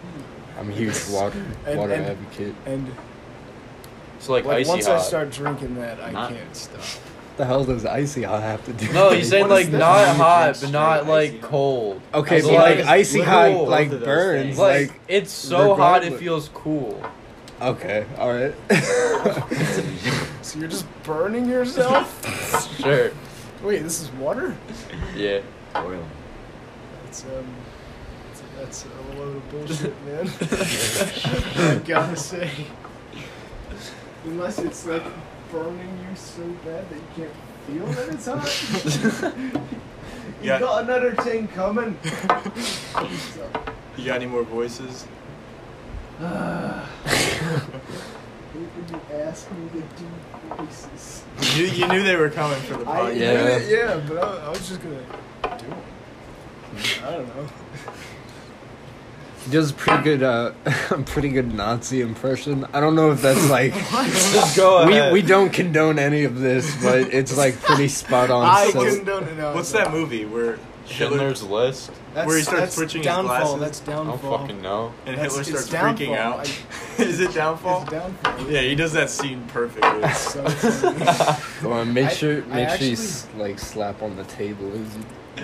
[0.58, 2.54] I'm a huge water And- water and- advocate.
[2.66, 2.90] And
[4.18, 4.96] So like, like icy once hot.
[4.98, 6.80] I start drinking that, I Not- can't stop.
[7.36, 8.92] the hell does icy hot have to do?
[8.92, 9.30] No, with he's it?
[9.30, 12.00] saying like not hot, but not like cold.
[12.12, 14.58] Okay, So, but like, like icy hot like Both of those burns.
[14.58, 17.00] Like, Like it's so hot it feels cool.
[17.62, 18.54] okay, all right.
[20.42, 22.08] So you're just burning yourself.
[22.80, 23.10] Sure.
[23.62, 24.56] Wait, this is water?
[25.16, 25.40] Yeah.
[25.74, 26.08] Boiling.
[27.04, 27.46] That's um,
[28.26, 30.30] that's, that's a load of bullshit, man.
[31.80, 32.50] I gotta say,
[34.24, 35.02] unless it's like
[35.50, 37.32] burning you so bad that you can't
[37.66, 38.48] feel that it's hot.
[40.42, 40.58] you Yeah.
[40.60, 41.98] got another thing coming.
[43.96, 45.06] You got any more voices?
[48.52, 50.06] When you ask me to do
[50.56, 51.24] voices.
[51.56, 53.16] You, you knew they were coming for the I podcast.
[53.16, 53.32] Yeah.
[53.32, 53.56] yeah.
[53.56, 55.00] It, yeah, but I, I was just gonna
[55.42, 57.04] do it.
[57.04, 57.48] I don't know.
[59.44, 60.52] He does a pretty good, uh,
[61.06, 62.66] pretty good Nazi impression.
[62.72, 65.12] I don't know if that's like Just go we ahead.
[65.12, 68.44] we we don't condone any of this, but it's like pretty spot on.
[68.44, 69.36] I so- condone it.
[69.36, 71.90] No, What's it's that movie where Hitler Schindler's List.
[72.18, 73.56] That's, where he starts that's switching his downfall.
[73.58, 73.80] glasses?
[73.80, 74.92] That's I don't fucking know.
[75.06, 75.68] and That's- Hitler starts
[76.00, 76.40] freaking Downfall.
[76.40, 76.62] out?
[76.98, 77.82] Is it downfall?
[77.82, 78.50] It's downfall.
[78.50, 80.08] Yeah, he does that scene perfectly.
[80.14, 81.42] So funny.
[81.62, 84.24] Go on, make I- sure I make sure actually- you s- like slap on the
[84.24, 84.70] table.
[85.36, 85.40] I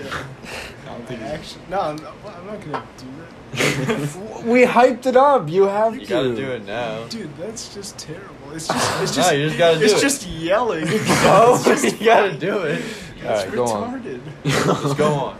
[0.86, 3.06] don't think I actually, no, I'm not, I'm not gonna do
[3.52, 4.44] that.
[4.44, 5.48] we hyped it up.
[5.48, 6.06] You have You to.
[6.06, 7.06] gotta do it now.
[7.06, 8.34] Dude, that's just terrible.
[8.52, 10.00] It's just, it's just, No, just, you just gotta do it's it.
[10.00, 10.84] just yelling.
[10.88, 12.82] Oh, you gotta do it.
[13.16, 14.02] It's Alright, go on.
[14.44, 15.38] Just go on.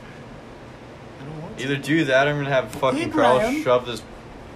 [1.21, 1.44] I don't want to.
[1.59, 4.03] Either do that or I'm gonna have fucking Carl shove this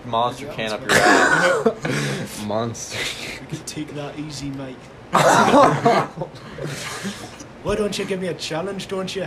[0.04, 2.44] monster Yeah, can up your ass.
[2.46, 2.98] Monster.
[3.40, 4.76] You can take that easy, mate.
[7.62, 9.26] Why don't you give me a challenge, don't you?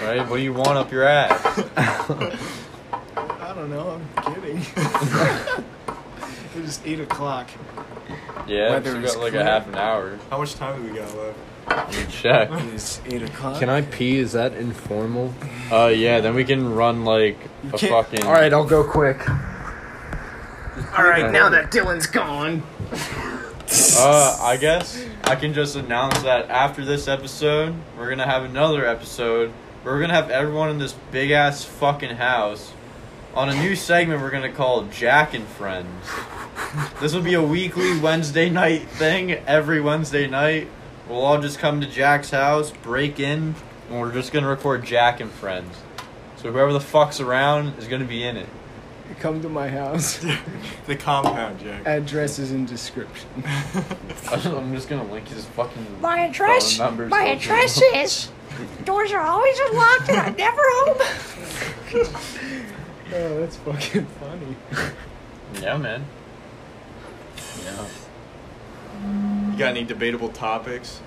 [0.00, 0.28] Right?
[0.28, 1.40] What do you want up your ass?
[1.76, 4.58] I don't know, I'm kidding.
[6.56, 7.48] it is 8 o'clock.
[8.46, 9.42] Yeah, Weather we is got like clear.
[9.42, 10.16] a half an hour.
[10.30, 11.38] How much time do we got left?
[11.68, 12.48] Let me check.
[12.52, 13.58] It is 8 o'clock.
[13.58, 14.18] Can I pee?
[14.18, 15.34] Is that informal?
[15.72, 17.36] Uh, yeah, then we can run like
[17.72, 18.22] a can't- fucking.
[18.24, 19.18] All right, I'll go quick.
[20.96, 22.62] Alright, now that Dylan's gone.
[23.98, 28.86] Uh, I guess I can just announce that after this episode, we're gonna have another
[28.86, 29.50] episode.
[29.82, 32.70] Where we're gonna have everyone in this big ass fucking house
[33.36, 36.06] on a new segment we're gonna call Jack and Friends.
[37.00, 39.32] This will be a weekly Wednesday night thing.
[39.32, 40.68] Every Wednesday night,
[41.08, 43.54] we'll all just come to Jack's house, break in,
[43.90, 45.76] and we're just gonna record Jack and Friends.
[46.36, 48.48] So whoever the fuck's around is gonna be in it.
[49.20, 50.24] Come to my house.
[50.86, 51.84] The compound, Jack.
[51.84, 53.28] Address is in description.
[54.30, 57.10] I'm just gonna link his fucking My address, phone numbers.
[57.10, 58.30] my address is.
[58.84, 62.12] Doors are always unlocked and I'm never home.
[63.12, 64.56] Oh, that's fucking funny.
[65.62, 66.04] Yeah, man.
[67.64, 67.86] Yeah.
[69.50, 71.00] You got any debatable topics?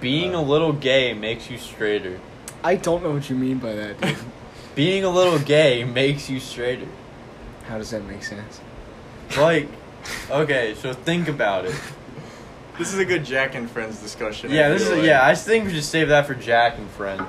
[0.00, 2.18] Being a uh, little gay makes you straighter.
[2.64, 4.16] I don't know what you mean by that, dude.
[4.74, 6.88] Being a little gay makes you straighter.
[7.66, 8.60] How does that make sense?
[9.36, 9.68] Like,
[10.30, 11.74] okay, so think about it.
[12.78, 14.50] This is a good Jack and Friends discussion.
[14.50, 15.06] I Yeah, this feel is like.
[15.06, 15.26] yeah.
[15.26, 17.22] I think we should save that for Jack and friends,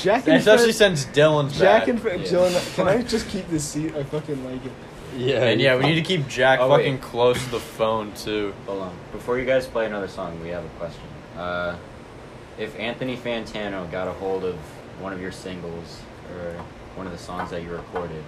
[0.00, 1.80] Jack and especially Fred- since Dylan's Jack back.
[1.80, 2.26] Jack and Fred, yeah.
[2.26, 3.94] Dylan, can I just keep this seat?
[3.96, 4.72] I fucking like it.
[5.16, 5.42] Yeah.
[5.44, 7.02] And yeah, we need to keep Jack Oh, fucking wait.
[7.02, 8.54] close to the phone too.
[8.66, 8.94] Hold on.
[9.12, 11.02] Before you guys play another song, we have a question.
[11.36, 11.76] Uh,
[12.58, 14.54] if Anthony Fantano got a hold of
[15.00, 16.00] one of your singles
[16.34, 16.52] or
[16.94, 18.22] one of the songs that you recorded,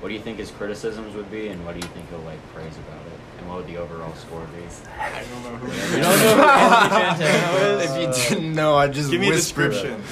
[0.00, 2.38] what do you think his criticisms would be, and what do you think he'll like
[2.54, 3.15] praise about it, and
[3.48, 4.62] what would the overall score be?
[5.00, 5.96] I don't know who.
[5.96, 6.42] You don't know who
[6.96, 7.90] Anthony Fantano is?
[7.90, 7.96] if
[8.30, 9.96] you didn't know, I just Give me a whispered it.
[9.96, 10.02] description.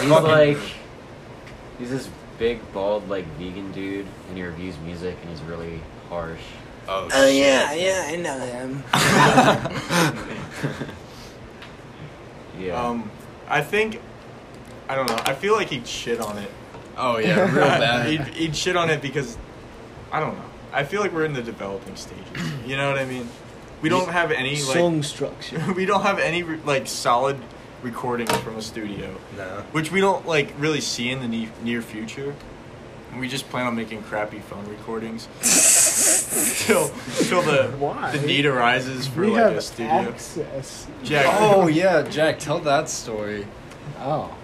[0.00, 0.58] He's like,
[1.78, 6.40] he's this big, bald, like vegan dude, and he reviews music, and he's really harsh.
[6.88, 8.84] Oh, Oh yeah, yeah, I know him.
[12.58, 12.80] Yeah.
[12.80, 13.10] Um,
[13.48, 14.00] I think.
[14.88, 15.18] I don't know.
[15.24, 16.50] I feel like he'd shit on it.
[16.96, 18.06] Oh yeah, real bad.
[18.08, 19.36] he'd, he'd shit on it because
[20.12, 20.44] I don't know.
[20.74, 22.24] I feel like we're in the developing stages.
[22.66, 23.28] You know what I mean?
[23.82, 25.62] We don't have any like Song structure.
[25.76, 27.36] we don't have any like solid
[27.82, 29.62] recordings from a studio, no.
[29.72, 32.34] which we don't like really see in the ne- near future.
[33.10, 35.28] And we just plan on making crappy phone recordings
[36.66, 36.88] till
[37.28, 38.10] till the Why?
[38.16, 39.92] the need arises for we like have a studio.
[39.92, 40.86] access.
[41.04, 43.46] Jack, Oh yeah, Jack, tell that story.
[43.98, 44.34] Oh.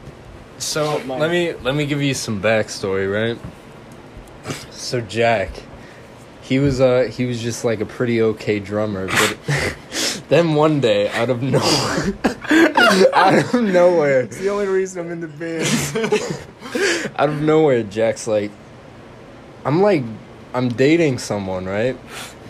[0.59, 1.19] So Mine.
[1.19, 3.39] let me let me give you some backstory, right?
[4.71, 5.49] So Jack,
[6.51, 9.39] he was uh he was just like a pretty okay drummer, but
[10.29, 12.13] then one day, out of nowhere,
[13.15, 17.13] out of nowhere, It's the only reason I'm in the band.
[17.21, 18.51] out of nowhere, Jack's like,
[19.65, 20.03] I'm like,
[20.53, 21.97] I'm dating someone, right?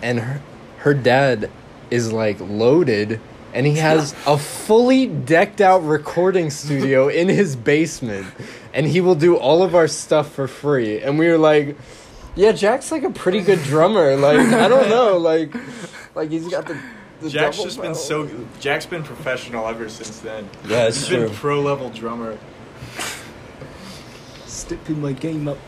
[0.01, 0.43] And her,
[0.79, 1.51] her dad
[1.91, 3.21] is like loaded,
[3.53, 8.27] and he has a fully decked out recording studio in his basement,
[8.73, 11.03] and he will do all of our stuff for free.
[11.03, 11.77] And we were like,
[12.41, 14.17] yeah, Jack's like a pretty good drummer.
[14.17, 15.55] Like, I don't know, like,
[16.15, 16.75] like he's got the
[17.29, 18.31] Jack's double just been so.
[18.61, 20.49] Jack's been professional ever since then.
[20.67, 21.27] Yeah, it's He's true.
[21.27, 22.39] been pro level drummer.
[24.47, 25.59] Stepping my game up.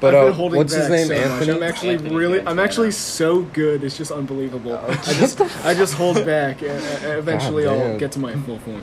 [0.00, 1.08] But I've uh, holding what's his name?
[1.08, 1.22] so much.
[1.22, 1.52] Anthony.
[1.52, 3.84] I'm actually Anthony really, I'm actually so good.
[3.84, 4.72] It's just unbelievable.
[4.72, 8.34] Oh, I just, I just hold back, and, and eventually God I'll get to my
[8.34, 8.82] full form.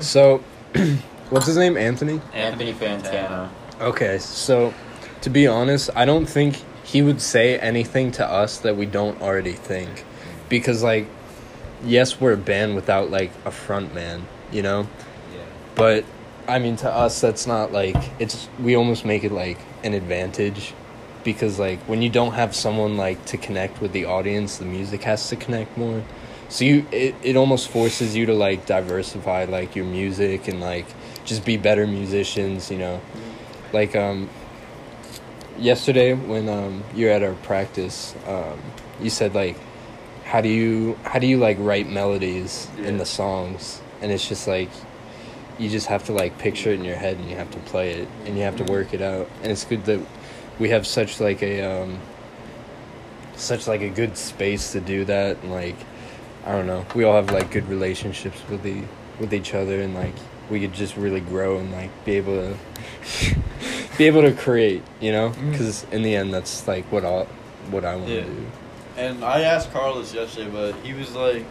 [0.00, 0.44] So,
[1.30, 1.76] what's his name?
[1.76, 2.20] Anthony.
[2.32, 3.48] Anthony Fantano.
[3.80, 4.72] Okay, so
[5.22, 9.20] to be honest, I don't think he would say anything to us that we don't
[9.20, 10.04] already think.
[10.48, 11.06] Because like
[11.84, 14.88] yes, we're a band without like a front man, you know?
[15.32, 15.40] Yeah.
[15.74, 16.04] But
[16.48, 20.74] I mean to us that's not like it's we almost make it like an advantage
[21.22, 25.02] because like when you don't have someone like to connect with the audience, the music
[25.02, 26.02] has to connect more.
[26.48, 30.86] So you it, it almost forces you to like diversify like your music and like
[31.24, 33.00] just be better musicians, you know.
[33.72, 34.28] Like um
[35.58, 38.60] yesterday when um you're at our practice, um
[39.00, 39.56] you said like
[40.24, 43.80] how do you how do you like write melodies in the songs?
[44.00, 44.70] And it's just like
[45.58, 47.92] you just have to like picture it in your head and you have to play
[47.92, 49.28] it and you have to work it out.
[49.42, 50.00] And it's good that
[50.58, 51.98] we have such like a um
[53.36, 55.76] such like a good space to do that and like
[56.44, 56.86] I don't know.
[56.94, 58.82] We all have like good relationships with the
[59.18, 60.14] with each other and like
[60.48, 62.56] we could just really grow and like be able to
[64.00, 65.50] be able to create you know mm-hmm.
[65.50, 67.26] because in the end that's like what I
[67.70, 68.22] what I want to Yeah.
[68.24, 68.46] do
[68.96, 71.44] And I asked Carlos yesterday, but he was like,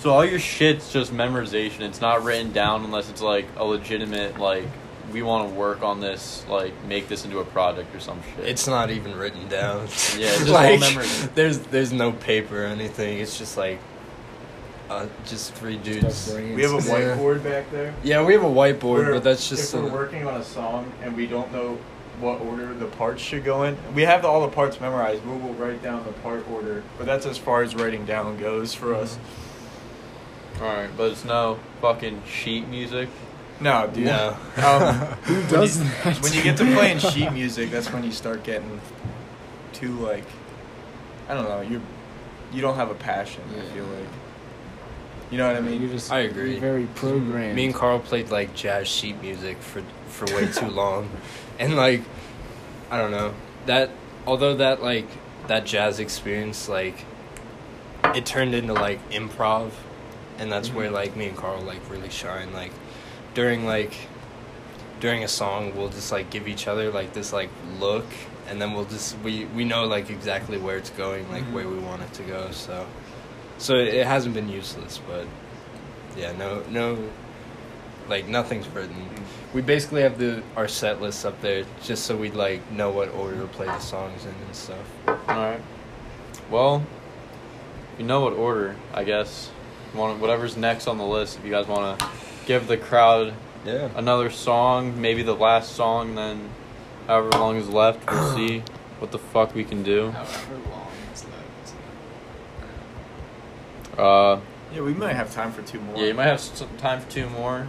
[0.00, 1.80] "So all your shit's just memorization.
[1.80, 4.66] It's not written down unless it's like a legitimate like
[5.12, 8.44] we want to work on this, like make this into a project or some shit."
[8.52, 9.78] It's not even written down.
[10.18, 11.06] Yeah, it's just all memory.
[11.34, 13.18] there's there's no paper or anything.
[13.18, 13.78] It's just like
[14.90, 16.32] uh, just three dudes.
[16.34, 17.16] We have a Yeah.
[17.16, 17.94] whiteboard back there.
[18.02, 20.44] Yeah, we have a whiteboard, Where but that's just if we're a- working on a
[20.44, 21.78] song and we don't know
[22.20, 23.76] what order the parts should go in.
[23.94, 25.24] We have all the parts memorized.
[25.24, 28.72] We will write down the part order, but that's as far as writing down goes
[28.74, 29.18] for us.
[30.60, 33.08] all right, but it's no fucking sheet music.
[33.60, 34.04] No, dude.
[34.06, 34.36] No.
[34.58, 36.22] Um, Who when does you, that?
[36.22, 38.80] when you get to playing sheet music, that's when you start getting
[39.72, 40.24] too like,
[41.28, 41.60] I don't know.
[41.62, 41.80] You
[42.52, 43.42] you don't have a passion.
[43.58, 44.06] I feel like.
[45.34, 45.80] You know what I mean?
[45.82, 46.60] You're just I agree.
[46.60, 47.56] very programmed.
[47.56, 51.10] Me and Carl played like jazz sheet music for for way too long,
[51.58, 52.02] and like
[52.88, 53.34] I don't know
[53.66, 53.90] that.
[54.28, 55.08] Although that like
[55.48, 57.04] that jazz experience like
[58.14, 59.72] it turned into like improv,
[60.38, 60.94] and that's where mm-hmm.
[60.94, 62.52] like me and Carl like really shine.
[62.52, 62.70] Like
[63.34, 63.92] during like
[65.00, 68.06] during a song, we'll just like give each other like this like look,
[68.46, 71.54] and then we'll just we we know like exactly where it's going, like mm-hmm.
[71.54, 72.52] where we want it to go.
[72.52, 72.86] So
[73.58, 75.26] so it hasn't been useless, but
[76.16, 76.98] yeah, no no
[78.08, 78.94] like nothing's written.
[79.54, 83.08] We basically have the our set list up there just so we'd like know what
[83.14, 84.86] order to play the songs in and stuff.
[85.08, 85.60] All right.
[86.50, 86.84] Well,
[87.98, 89.50] you know what order, I guess.
[89.94, 91.38] Want whatever's next on the list.
[91.38, 92.06] If you guys want to
[92.46, 93.32] give the crowd
[93.64, 93.88] Yeah.
[93.94, 96.50] another song, maybe the last song, then
[97.06, 98.62] however long is left, we'll see
[98.98, 100.10] what the fuck we can do.
[100.10, 101.74] However long is left.
[103.98, 104.40] Uh,
[104.72, 105.96] yeah, we might have time for two more.
[105.96, 107.66] yeah, you might have some time for two more.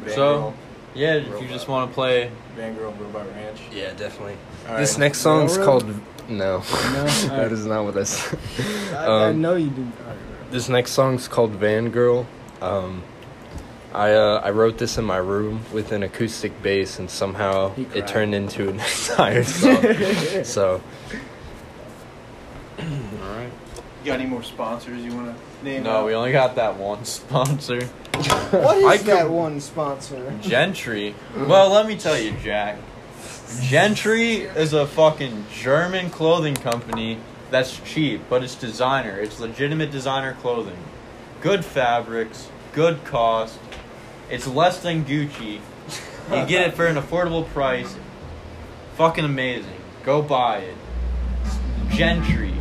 [0.00, 0.54] Van so- Girl,
[0.94, 2.30] Yeah, if you just want to play.
[2.56, 3.60] Van Girl Robot Ranch.
[3.72, 4.36] Yeah, definitely.
[4.68, 5.00] All This right.
[5.00, 5.82] next song's Railroad?
[5.82, 6.36] called No.
[6.58, 6.62] No?
[6.64, 7.52] that Alright.
[7.52, 8.38] is not what I said.
[8.94, 9.92] I, I Um, know you didn't.
[10.00, 10.50] Alright, alright.
[10.50, 12.26] This next song's called Van Girl.
[12.60, 13.02] Um,
[13.94, 18.06] I uh, I wrote this in my room with an acoustic bass, and somehow it
[18.06, 20.44] turned into an entire song.
[20.44, 20.80] so
[22.78, 22.84] All
[23.36, 23.39] right.
[24.00, 25.82] You got any more sponsors you want to name?
[25.82, 26.06] No, out?
[26.06, 27.80] we only got that one sponsor.
[28.50, 30.34] What is I could- that one sponsor?
[30.42, 31.14] Gentry.
[31.34, 32.76] Well, let me tell you, Jack.
[33.62, 37.18] Gentry is a fucking German clothing company
[37.50, 39.18] that's cheap, but it's designer.
[39.18, 40.76] It's legitimate designer clothing.
[41.40, 43.58] Good fabrics, good cost.
[44.30, 45.60] It's less than Gucci.
[46.30, 47.96] You get it for an affordable price.
[48.96, 49.80] Fucking amazing.
[50.04, 50.76] Go buy it.
[51.90, 52.54] Gentry.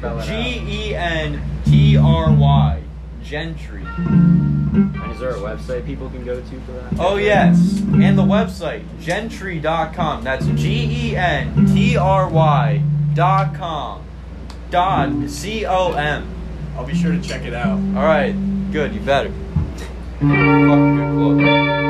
[0.00, 0.68] Why spell it out?
[0.68, 2.82] E N T R Y.
[3.22, 3.84] Gentry.
[3.96, 6.92] And is there a website people can go to for that?
[6.98, 10.22] Oh yes, and the website gentry.com.
[10.22, 12.82] That's G E N T R Y
[13.14, 14.04] dot com.
[14.70, 16.28] Dot C O M.
[16.76, 17.78] I'll be sure to check it out.
[17.96, 18.32] All right,
[18.70, 18.94] good.
[18.94, 19.30] You better.
[20.20, 21.85] Fucking good clothes.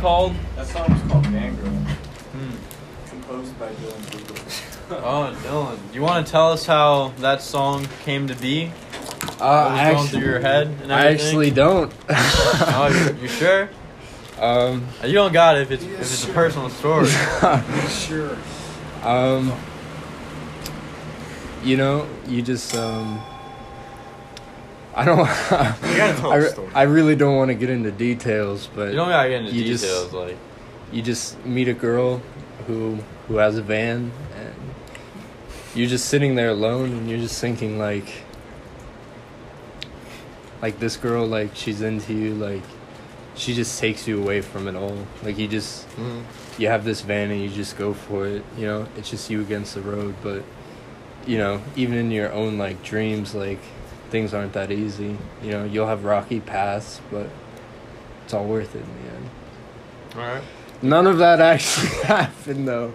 [0.00, 0.34] Called?
[0.56, 3.10] That song was called Van Girl, Hmm.
[3.10, 4.36] composed by Dylan Google.
[4.92, 8.72] Oh, Dylan, you want to tell us how that song came to be?
[9.38, 11.92] Uh, What was I going through your head and I actually don't.
[12.08, 13.68] oh, you, you sure?
[14.40, 17.06] um, You don't got it if it's if it's a personal story.
[17.88, 18.36] Sure.
[19.04, 19.52] um,
[21.62, 23.20] you know, you just um,
[25.00, 25.18] I don't.
[25.90, 28.96] You gotta tell I, re- I really don't want to get into details, but You
[28.96, 30.36] don't gotta get into You just- details, like.
[30.92, 32.22] you just meet a girl
[32.66, 32.98] who
[33.28, 34.54] who has a van and
[35.74, 38.08] you're just sitting there alone and you're just thinking like
[40.62, 42.62] like this girl like she's into you like
[43.34, 46.20] she just takes you away from it all like you just mm-hmm.
[46.60, 49.40] you have this van and you just go for it you know it's just you
[49.40, 50.42] against the road but
[51.26, 53.60] you know even in your own like dreams like
[54.10, 57.28] things aren't that easy you know you'll have rocky paths but
[58.24, 59.30] it's all worth it in the end
[60.16, 60.42] All right.
[60.82, 62.94] None of that actually happened though,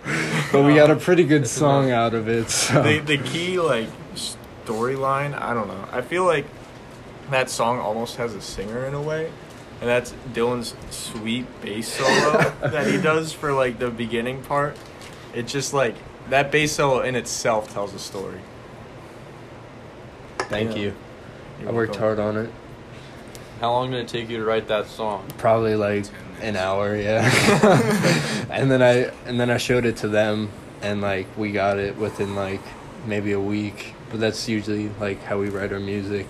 [0.52, 1.98] but we got a pretty good song enough.
[1.98, 2.50] out of it.
[2.50, 5.40] So the the key like storyline.
[5.40, 5.88] I don't know.
[5.92, 6.48] I feel like
[7.30, 9.32] that song almost has a singer in a way,
[9.82, 14.76] and that's Dylan's sweet bass solo that he does for like the beginning part.
[15.36, 15.94] It's just like
[16.32, 18.40] that bass solo in itself tells a story.
[20.40, 20.82] thank Yeah.
[20.82, 20.94] you.
[21.60, 22.50] You're I worked hard on it.
[23.60, 25.26] How long did it take you to write that song?
[25.38, 26.06] Probably like
[26.42, 27.26] an hour, yeah.
[28.50, 30.52] and then I and then I showed it to them,
[30.82, 32.62] and like we got it within like
[33.06, 33.94] maybe a week.
[34.12, 36.28] But that's usually like how we write our music.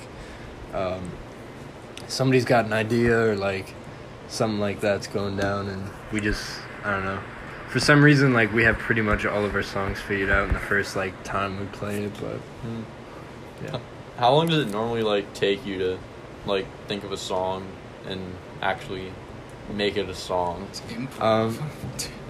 [0.74, 1.12] Um,
[2.08, 3.74] somebody's got an idea or like
[4.28, 7.20] something like that's going down, and we just I don't know.
[7.70, 10.54] For some reason, like we have pretty much all of our songs figured out in
[10.54, 12.40] the first like time we play it, but
[13.64, 13.80] yeah.
[14.18, 16.00] How long does it normally like take you to
[16.46, 17.68] like think of a song
[18.08, 18.22] and
[18.62, 19.12] actually
[19.74, 20.68] make it a song?
[20.70, 20.82] It's.
[21.22, 21.58] Um,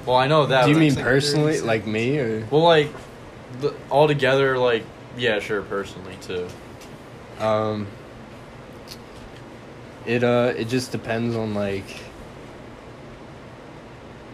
[0.05, 0.65] Well, I know that.
[0.65, 2.89] Do you mean like personally, like me, or Well, like
[3.59, 4.83] the, all together, like
[5.17, 6.47] yeah, sure, personally too.
[7.39, 7.87] um?
[10.05, 11.85] It uh, it just depends on like.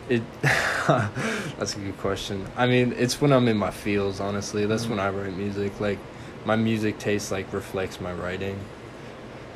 [0.09, 0.23] It.
[0.41, 2.45] that's a good question.
[2.57, 4.19] I mean, it's when I'm in my feels.
[4.19, 5.79] Honestly, that's when I write music.
[5.79, 5.99] Like,
[6.45, 8.59] my music taste like reflects my writing,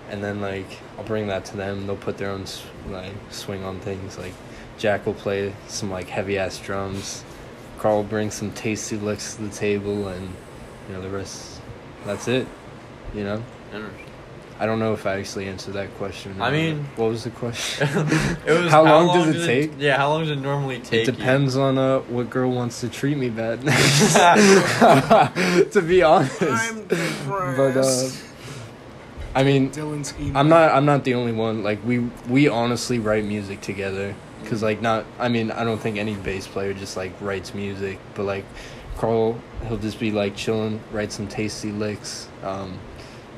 [0.09, 1.87] and then like I'll bring that to them.
[1.87, 2.45] They'll put their own
[2.89, 4.17] like swing on things.
[4.17, 4.33] Like,
[4.77, 7.23] Jack will play some like heavy ass drums.
[7.77, 10.29] Carl will bring some tasty licks to the table, and
[10.87, 11.61] you know the rest.
[12.05, 12.47] That's it.
[13.13, 13.43] You know.
[14.55, 14.61] Interesting.
[14.61, 16.41] I don't know if I actually answered that question.
[16.41, 17.87] I mean- what was the question?
[18.45, 19.71] it was How long does it take?
[19.77, 21.07] yeah, how long does it normally take?
[21.07, 23.61] It depends on uh, what girl wants to treat me bad.
[25.71, 28.09] to be honest, I'm but uh,
[29.35, 30.13] I mean, Dylan's.
[30.33, 30.71] I'm not.
[30.71, 31.61] I'm not the only one.
[31.61, 31.99] Like we
[32.29, 34.15] we honestly write music together.
[34.45, 35.05] Cause like not.
[35.19, 37.99] I mean, I don't think any bass player just like writes music.
[38.13, 38.45] But like,
[38.97, 39.37] Carl,
[39.67, 42.29] he'll just be like chilling, write some tasty licks.
[42.43, 42.79] Um,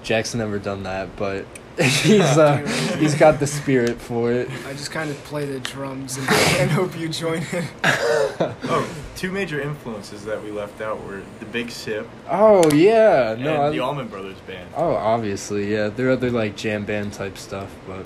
[0.08, 1.45] Jack's never done that, but
[1.78, 2.60] he's uh,
[2.97, 4.49] he's got the spirit for it.
[4.66, 7.66] I just kind of play the drums and, and hope you join in.
[8.39, 13.64] Oh, two major influences that we left out were the Big Sip Oh yeah, no.
[13.64, 15.89] I- the Allman Brothers Band, oh, obviously, yeah.
[15.89, 18.05] They're other like jam band type stuff, but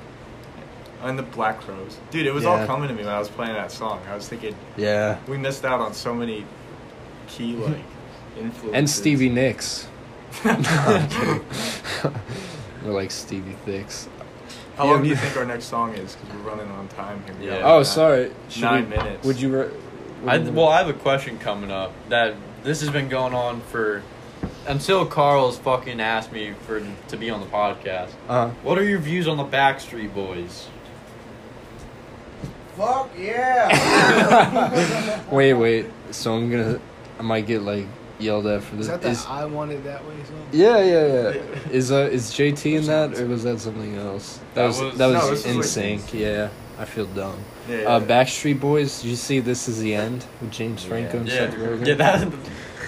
[1.03, 1.97] and the Black Crowes.
[2.09, 4.01] Dude, it was all coming to me when I was playing that song.
[4.09, 5.19] I was thinking yeah.
[5.27, 6.45] we missed out on so many
[7.27, 7.77] key like
[8.37, 8.73] influences.
[8.73, 9.87] And Stevie Nicks.
[10.45, 11.45] No, I'm kidding.
[12.85, 14.07] We're like Stevie Thicks.
[14.77, 16.15] How Yeah, long do you think our next song is?
[16.15, 17.35] Because we're running on time here.
[17.39, 17.59] We Yeah.
[17.59, 18.31] got Oh, nine- sorry.
[18.49, 19.25] Should Nine we- minutes.
[19.25, 19.49] Would you?
[19.59, 19.67] Re-
[20.27, 23.33] I, would you- well, I have a question coming up that this has been going
[23.35, 24.01] on for
[24.67, 28.09] until Carl's fucking asked me for to be on the podcast.
[28.29, 28.49] Uh-huh.
[28.63, 30.67] What are your views on the Backstreet Boys?
[32.77, 34.71] Fuck yeah!
[35.31, 35.85] wait, wait.
[36.11, 36.79] So I'm gonna.
[37.19, 37.85] I might get like
[38.21, 38.85] yelled at for this.
[38.85, 40.47] Is that the Is- I want it that way song?
[40.51, 41.41] yeah, yeah, yeah.
[41.71, 44.37] Is uh is JT in that or was that something else?
[44.37, 46.13] That, That was, was- that no, was this is in like- sync.
[46.13, 46.49] Yeah,
[46.79, 47.37] I feel dumb.
[47.69, 47.99] Yeah, yeah, Uh.
[47.99, 49.01] Backstreet Boys.
[49.01, 51.85] Did you see This Is the End with James Franco and Yeah, Seth Rogen?
[51.87, 52.31] yeah, that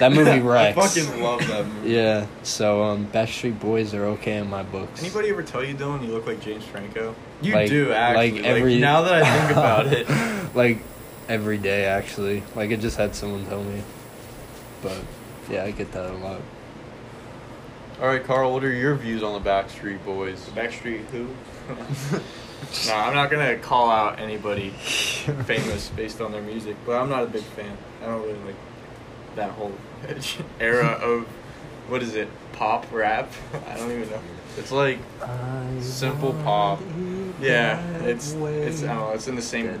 [0.00, 1.90] That movie I fucking love that movie.
[1.92, 5.00] Yeah, so um, Backstreet Boys are okay in my books.
[5.00, 7.14] Anybody ever tell you, Dylan, you look like James Franco?
[7.40, 8.32] You Like- do actually.
[8.32, 10.78] like Like, every- now that I think about it, like
[11.28, 12.42] every day, actually.
[12.56, 13.82] Like I just had someone tell me,
[14.82, 14.98] but
[15.50, 16.40] yeah, I get that a lot.
[18.00, 18.52] all right, Carl.
[18.52, 20.40] What are your views on the Backstreet Boys?
[20.54, 21.28] Backstreet who?
[22.88, 27.22] no, I'm not gonna call out anybody famous based on their music, but I'm not
[27.24, 27.76] a big fan.
[28.02, 28.56] I don't really like
[29.36, 29.72] that whole
[30.60, 31.26] era of
[31.88, 32.28] what is it?
[32.52, 33.30] Pop rap?
[33.68, 34.20] I don't even know.
[34.56, 34.98] It's like
[35.80, 36.80] simple pop.
[37.40, 38.62] Yeah, it's way.
[38.62, 39.10] it's I don't know.
[39.10, 39.80] It's in the same Dead.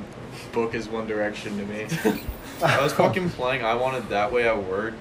[0.52, 1.86] book as One Direction to me.
[2.62, 4.94] I was fucking playing I Want It That Way at work.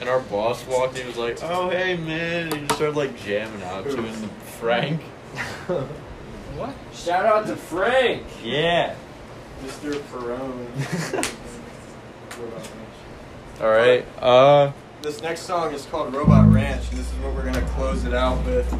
[0.00, 2.44] And our boss walked in and was like, oh, hey, man.
[2.44, 3.98] And he just started, like, jamming out to it.
[3.98, 5.00] And Frank.
[6.56, 6.74] What?
[6.94, 8.22] Shout out to Frank.
[8.42, 8.94] Yeah.
[9.62, 9.92] Mr.
[10.10, 10.66] Perone.
[13.60, 14.06] All right.
[14.22, 14.72] Uh,
[15.02, 18.14] This next song is called Robot Ranch, and this is what we're gonna close it
[18.14, 18.72] out with.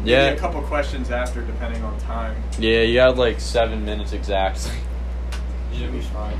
[0.00, 0.30] Maybe yeah.
[0.30, 2.42] a couple questions after, depending on time.
[2.58, 4.72] Yeah, you had, like, seven minutes exactly.
[5.72, 6.36] Should be fine.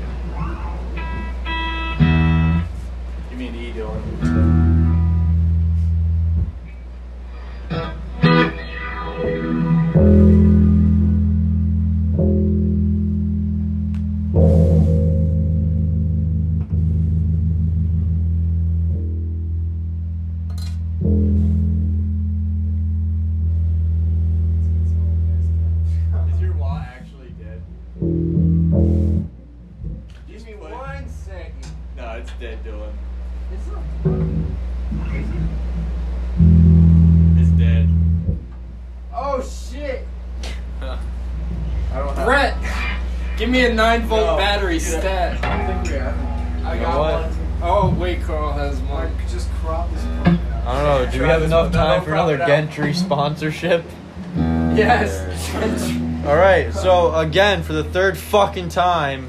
[3.43, 4.62] Give me
[43.63, 44.37] me a 9 volt No.
[44.37, 44.99] battery Yeah.
[44.99, 45.37] stat.
[45.43, 46.65] I think we have it.
[46.65, 47.13] I You got what?
[47.21, 47.29] one.
[47.61, 49.11] Oh, wait, Carl has Like, one.
[49.31, 50.67] just crop this part out.
[50.67, 51.11] I don't know.
[51.11, 52.57] Do we have enough time no, for another crop it out.
[52.57, 53.83] Gentry sponsorship?
[54.75, 55.21] Yes.
[56.27, 56.73] All right.
[56.73, 59.27] So again, for the third fucking time,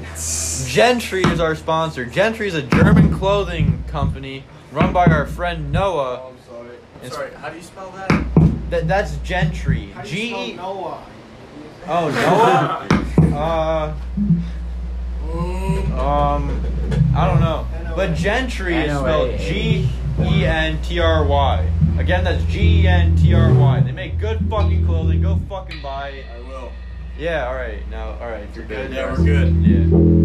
[0.67, 2.05] Gentry is our sponsor.
[2.05, 6.21] Gentry is a German clothing company run by our friend Noah.
[6.23, 6.67] Oh, I'm sorry.
[6.69, 7.29] I'm It's- sorry.
[7.41, 8.11] How do you spell that?
[8.71, 9.91] That that's Gentry.
[9.93, 10.53] How do G you E.
[10.53, 10.97] spell Noah?
[11.87, 12.87] Oh Noah.
[13.35, 13.93] Uh.
[15.99, 16.61] Um.
[17.15, 17.67] I don't know.
[17.95, 21.71] But Gentry is spelled G E N T R Y.
[21.97, 23.79] Again, that's G E N T R Y.
[23.81, 25.21] They make good fucking clothing.
[25.21, 26.25] Go fucking buy it.
[26.33, 26.71] I will.
[27.17, 27.47] Yeah.
[27.47, 27.87] All right.
[27.89, 28.17] Now.
[28.19, 28.47] All right.
[28.55, 28.91] You're good.
[28.91, 29.55] Yeah, we're good.
[29.65, 30.24] Yeah.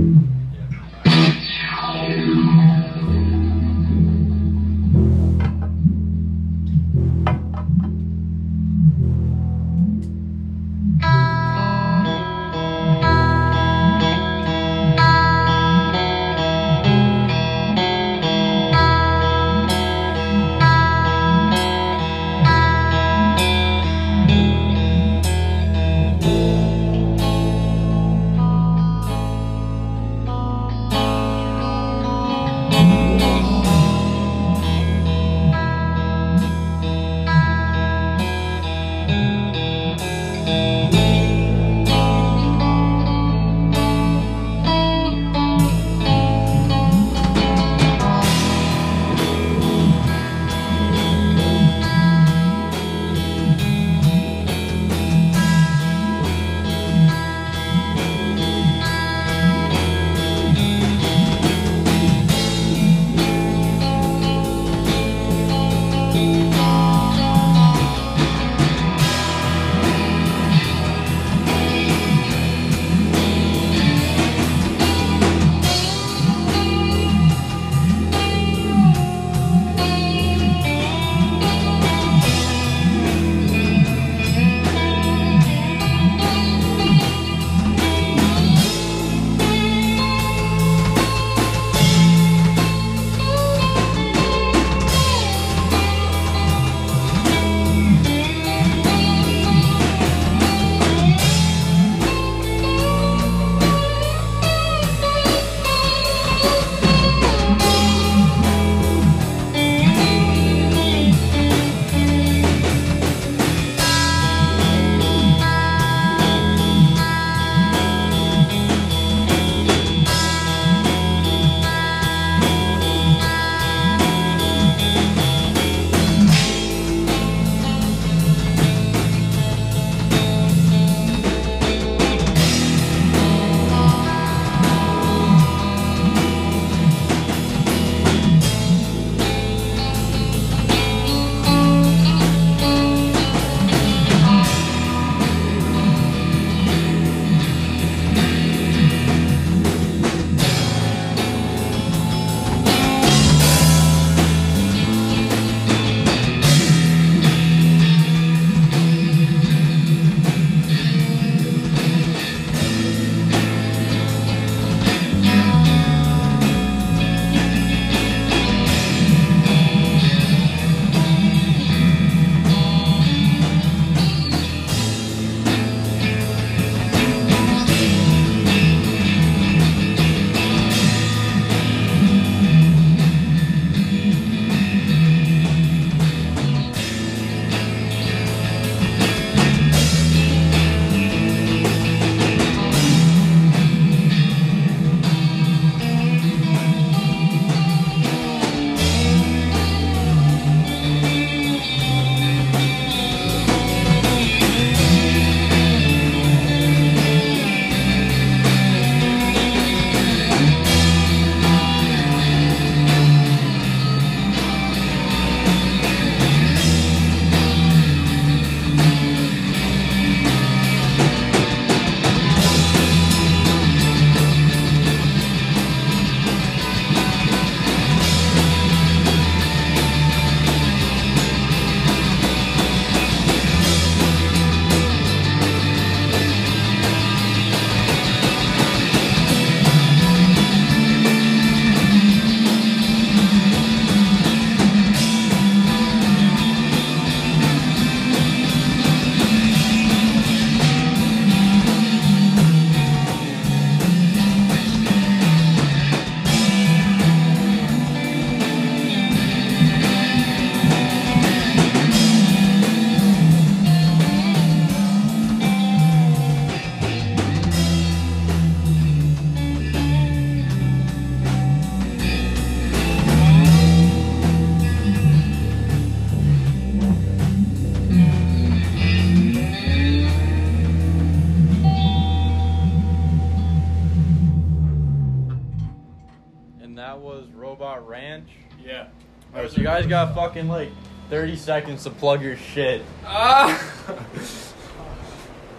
[290.30, 290.70] Fucking like
[291.10, 292.82] 30 seconds to plug your shit.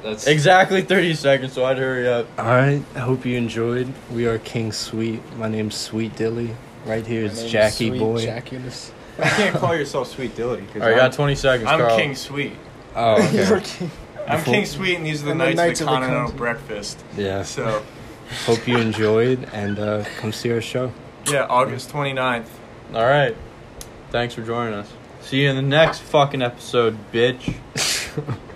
[0.02, 2.26] That's Exactly 30 seconds, so I'd hurry up.
[2.40, 2.82] All right.
[2.96, 3.94] I hope you enjoyed.
[4.14, 5.22] We are King Sweet.
[5.38, 6.56] My name's Sweet Dilly.
[6.86, 8.26] Right here is Jackie Boy.
[8.26, 8.92] Jackiness.
[9.18, 10.62] You can't call yourself Sweet Dilly.
[10.68, 11.98] 'cause Alright, you I'm, got 20 seconds, I'm Carl.
[11.98, 12.54] King Sweet.
[12.96, 13.90] Oh, okay.
[14.28, 16.06] I'm King Sweet, and these are the And the Knights, Knights of of the the
[16.08, 16.38] Continental Continent.
[16.68, 17.04] Breakfast.
[17.18, 17.44] yeah.
[17.44, 17.84] So,
[18.46, 20.94] Hope you enjoyed and uh, come see our show.
[21.30, 22.46] yeah, August 29th.
[22.96, 23.36] Alright.
[24.12, 24.92] Thanks for joining us.
[25.22, 27.56] See you in the next fucking episode, bitch.